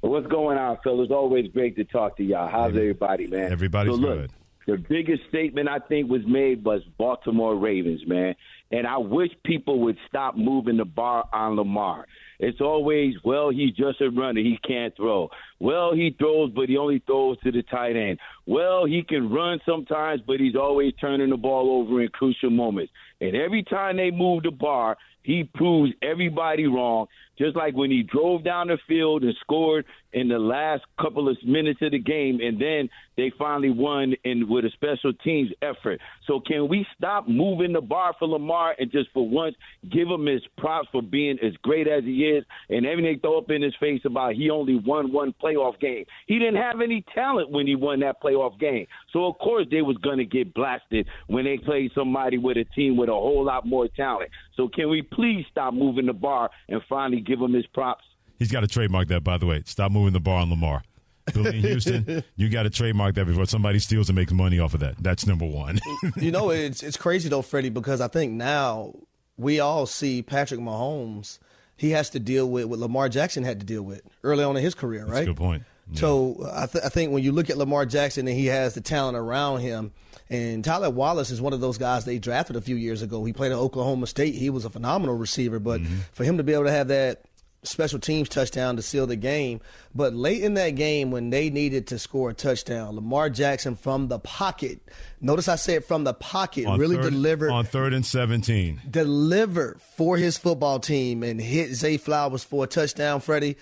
[0.00, 1.08] What's going on, fellas?
[1.10, 2.48] Always great to talk to y'all.
[2.48, 3.50] How's everybody, man?
[3.50, 4.30] Everybody's so look, good.
[4.66, 8.34] The biggest statement I think was made was Baltimore Ravens, man.
[8.70, 12.06] And I wish people would stop moving the bar on Lamar.
[12.38, 14.40] It's always, well, he's just a runner.
[14.40, 15.30] He can't throw.
[15.58, 18.18] Well, he throws, but he only throws to the tight end.
[18.46, 22.92] Well, he can run sometimes, but he's always turning the ball over in crucial moments.
[23.20, 27.06] And every time they move the bar, he proves everybody wrong.
[27.38, 31.36] Just like when he drove down the field and scored in the last couple of
[31.44, 36.00] minutes of the game, and then they finally won in with a special teams effort.
[36.26, 39.54] So can we stop moving the bar for Lamar and just for once
[39.90, 43.50] give him his props for being as great as he is, and everything throw up
[43.50, 46.04] in his face about he only won one playoff game.
[46.26, 48.86] He didn't have any talent when he won that playoff game.
[49.12, 52.64] So of course they was going to get blasted when they played somebody with a
[52.64, 54.30] team with a whole lot more talent.
[54.56, 58.04] So can we please stop moving the bar and finally give him his props?
[58.38, 59.62] He's got to trademark that, by the way.
[59.66, 60.82] Stop moving the bar on Lamar.
[61.34, 64.74] Billy in Houston, you got to trademark that before somebody steals and makes money off
[64.74, 64.94] of that.
[65.02, 65.80] That's number one.
[66.16, 68.94] you know, it's it's crazy though, Freddie, because I think now
[69.36, 71.38] we all see Patrick Mahomes.
[71.76, 74.62] He has to deal with what Lamar Jackson had to deal with early on in
[74.62, 75.10] his career, right?
[75.10, 75.64] That's a good point.
[75.94, 78.74] So uh, I, th- I think when you look at Lamar Jackson and he has
[78.74, 79.92] the talent around him,
[80.28, 83.24] and Tylan Wallace is one of those guys they drafted a few years ago.
[83.24, 84.34] He played at Oklahoma State.
[84.34, 85.98] He was a phenomenal receiver, but mm-hmm.
[86.12, 87.22] for him to be able to have that
[87.62, 89.60] special teams touchdown to seal the game,
[89.94, 94.08] but late in that game when they needed to score a touchdown, Lamar Jackson from
[94.08, 94.80] the pocket.
[95.20, 98.82] Notice I said from the pocket, On really third- delivered on third and 17.
[98.88, 103.56] delivered for his football team and hit Zay Flowers for a touchdown, Freddie.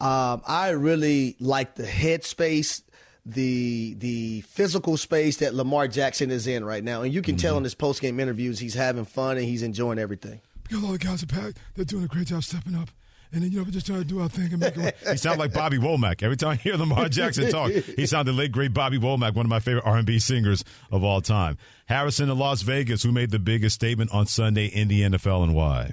[0.00, 2.82] Um, I really like the headspace,
[3.26, 7.02] the the physical space that Lamar Jackson is in right now.
[7.02, 9.98] And you can tell in his post game interviews he's having fun and he's enjoying
[9.98, 10.40] everything.
[10.62, 11.58] Because all the guys are packed.
[11.74, 12.90] They're doing a great job stepping up.
[13.30, 14.94] And then, you know, we're just trying to do our thing and make it work.
[15.10, 16.22] He sounds like Bobby Womack.
[16.22, 19.50] Every time I hear Lamar Jackson talk, he sounded late great Bobby Womack, one of
[19.50, 21.58] my favorite R&B singers of all time.
[21.86, 25.54] Harrison in Las Vegas, who made the biggest statement on Sunday in the NFL and
[25.54, 25.92] why?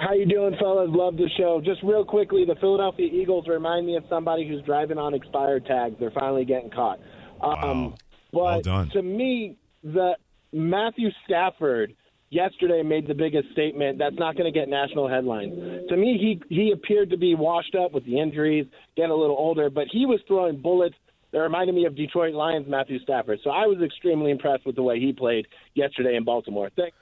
[0.00, 0.88] How you doing, fellas?
[0.90, 1.60] Love the show.
[1.64, 5.96] Just real quickly, the Philadelphia Eagles remind me of somebody who's driving on expired tags.
[6.00, 6.98] They're finally getting caught.
[7.42, 7.94] Um,
[8.32, 8.90] but Well done.
[8.90, 10.16] to me, the
[10.52, 11.94] Matthew Stafford
[12.30, 13.98] yesterday made the biggest statement.
[13.98, 15.52] That's not going to get national headlines.
[15.88, 18.66] To me, he he appeared to be washed up with the injuries,
[18.96, 20.96] getting a little older, but he was throwing bullets.
[21.32, 23.40] That reminded me of Detroit Lions Matthew Stafford.
[23.42, 26.70] So I was extremely impressed with the way he played yesterday in Baltimore.
[26.76, 26.96] Thanks.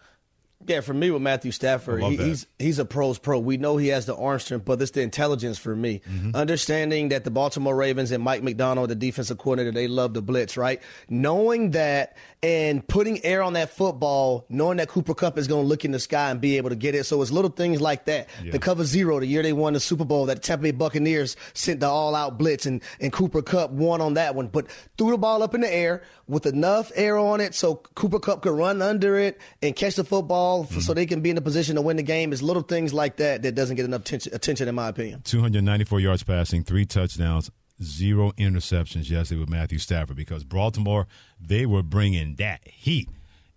[0.66, 3.38] Yeah, for me with Matthew Stafford, he, he's he's a pro's pro.
[3.38, 6.02] We know he has the arm strength, but it's the intelligence for me.
[6.08, 6.36] Mm-hmm.
[6.36, 10.56] Understanding that the Baltimore Ravens and Mike Macdonald, the defensive coordinator, they love the blitz,
[10.56, 10.80] right?
[11.08, 15.68] Knowing that and putting air on that football, knowing that Cooper Kupp is going to
[15.68, 17.04] look in the sky and be able to get it.
[17.04, 18.28] So it's little things like that.
[18.42, 18.52] Yeah.
[18.52, 21.80] The cover zero, the year they won the Super Bowl, that Tampa Bay Buccaneers sent
[21.80, 24.48] the all out blitz and, and Cooper Kupp won on that one.
[24.48, 24.66] But
[24.98, 26.02] threw the ball up in the air,
[26.32, 30.04] with enough air on it so Cooper Kupp could run under it and catch the
[30.04, 30.80] football Mm-hmm.
[30.80, 32.32] so they can be in a position to win the game.
[32.32, 35.22] It's little things like that that doesn't get enough attention, attention in my opinion.
[35.24, 37.50] 294 yards passing, three touchdowns,
[37.82, 41.06] zero interceptions yesterday with Matthew Stafford because Baltimore,
[41.40, 43.08] they were bringing that heat.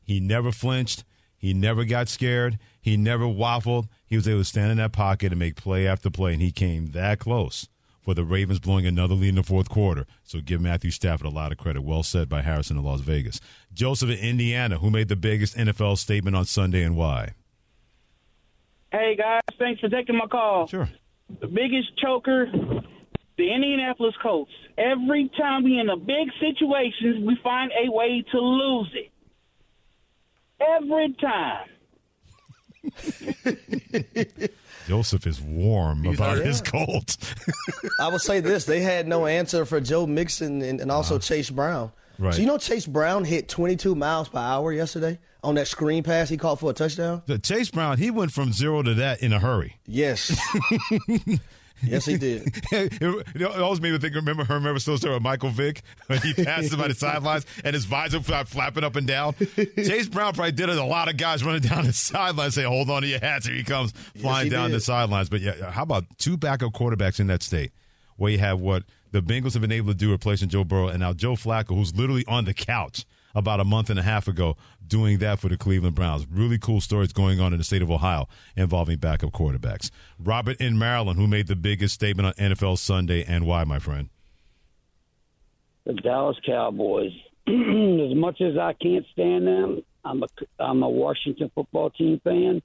[0.04, 1.04] He never flinched.
[1.38, 2.58] He never got scared.
[2.82, 3.88] He never waffled.
[4.08, 6.52] He was able to stand in that pocket and make play after play, and he
[6.52, 7.68] came that close
[8.06, 10.06] for the Ravens blowing another lead in the fourth quarter.
[10.24, 11.82] So give Matthew Stafford a lot of credit.
[11.82, 13.42] Well said by Harrison in Las Vegas.
[13.74, 17.34] Joseph in Indiana, who made the biggest NFL statement on Sunday and why?
[18.92, 20.68] Hey guys, thanks for taking my call.
[20.68, 20.88] Sure.
[21.42, 22.46] The biggest choker,
[23.38, 24.52] the Indianapolis Colts.
[24.78, 29.12] Every time we in a big situation, we find a way to lose it.
[30.62, 31.70] Every time.
[34.88, 37.18] Joseph is warm about his Colts.
[38.00, 41.22] I will say this: they had no answer for Joe Mixon and, and also uh-huh.
[41.22, 41.92] Chase Brown.
[42.18, 42.34] Right.
[42.34, 46.30] So you know Chase Brown hit 22 miles per hour yesterday on that screen pass
[46.30, 47.24] he caught for a touchdown.
[47.26, 49.78] The Chase Brown, he went from zero to that in a hurry.
[49.86, 50.38] Yes.
[51.84, 52.48] yes, he did.
[52.72, 53.02] it,
[53.36, 54.16] it always made me think.
[54.16, 57.74] Remember, remember still story with Michael Vick when he passed him by the sidelines and
[57.74, 59.36] his visor fla- flapping up and down.
[59.76, 60.78] Chase Brown probably did it.
[60.78, 63.56] A lot of guys running down the sidelines say, "Hold on to your hats!" Here
[63.56, 64.78] he comes flying he down did.
[64.78, 65.30] the sidelines.
[65.30, 67.72] But yeah, how about two backup quarterbacks in that state,
[68.18, 71.00] where you have what the Bengals have been able to do replacing Joe Burrow, and
[71.00, 73.06] now Joe Flacco, who's literally on the couch
[73.36, 74.58] about a month and a half ago
[74.88, 76.26] doing that for the Cleveland Browns.
[76.32, 79.92] Really cool stories going on in the state of Ohio involving backup quarterbacks.
[80.18, 84.10] Robert in Maryland, who made the biggest statement on NFL Sunday and why, my friend?
[85.86, 87.12] the Dallas Cowboys.
[87.48, 90.28] as much as I can't stand them, I'm a
[90.60, 92.62] I'm a Washington football team fan.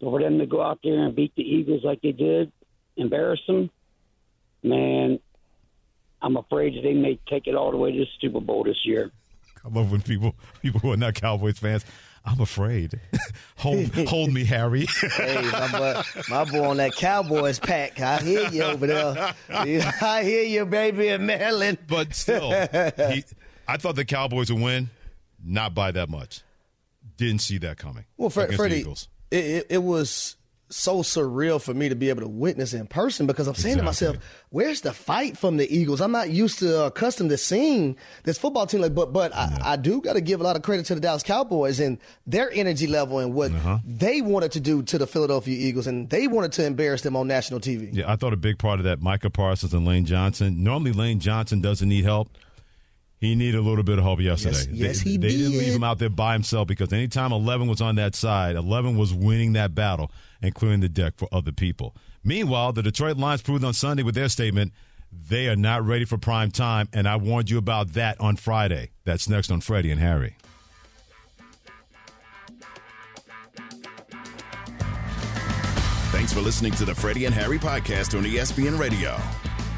[0.00, 2.52] For them to go out there and beat the Eagles like they did,
[2.96, 3.68] embarrass them,
[4.62, 5.18] man,
[6.22, 8.84] I'm afraid that they may take it all the way to the Super Bowl this
[8.84, 9.10] year.
[9.64, 11.84] I love when people people who are not Cowboys fans.
[12.24, 13.00] I'm afraid.
[13.56, 14.86] hold hold me, Harry.
[15.16, 18.00] hey, my boy, my boy on that Cowboys pack.
[18.00, 19.34] I hear you over there.
[19.48, 21.78] I hear you, baby, in Maryland.
[21.86, 23.24] But still, he,
[23.66, 24.90] I thought the Cowboys would win,
[25.42, 26.42] not by that much.
[27.16, 28.04] Didn't see that coming.
[28.16, 29.08] Well, Fre- against the Freddie, Eagles.
[29.30, 30.36] it, it, it was
[30.70, 33.82] so surreal for me to be able to witness in person because I'm saying to
[33.82, 34.16] myself,
[34.50, 38.36] "Where's the fight from the Eagles?" I'm not used to uh, accustomed to seeing this
[38.38, 38.80] football team.
[38.82, 41.00] Like, but but I, I do got to give a lot of credit to the
[41.00, 43.78] Dallas Cowboys and their energy level and what Uh-huh.
[43.84, 47.26] they wanted to do to the Philadelphia Eagles, and they wanted to embarrass them on
[47.26, 47.88] national TV.
[47.94, 50.62] Yeah, I thought a big part of that, Micah Parsons and Lane Johnson.
[50.62, 52.28] Normally, Lane Johnson doesn't need help.
[53.20, 54.56] He needed a little bit of help yesterday.
[54.58, 55.58] Yes- yes, they, he they didn't did.
[55.60, 59.12] leave him out there by himself because anytime 11 was on that side, 11 was
[59.12, 60.12] winning that battle
[60.42, 61.94] and clearing the deck for other people.
[62.24, 64.72] Meanwhile, the Detroit Lions proved on Sunday with their statement
[65.10, 68.90] they are not ready for prime time, and I warned you about that on Friday.
[69.04, 70.36] That's next on Freddie and Harry.
[76.10, 79.16] Thanks for listening to the Freddie and Harry podcast on ESPN Radio.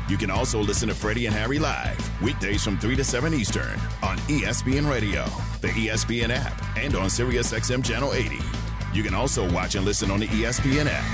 [0.08, 3.78] You can also listen to Freddie and Harry live weekdays from 3 to 7 Eastern
[4.02, 5.24] on ESPN Radio,
[5.60, 8.59] the ESPN app, and on SiriusXM Channel 80.
[8.92, 11.04] You can also watch and listen on the ESPN app.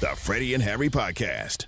[0.00, 1.66] The Freddie and Harry podcast.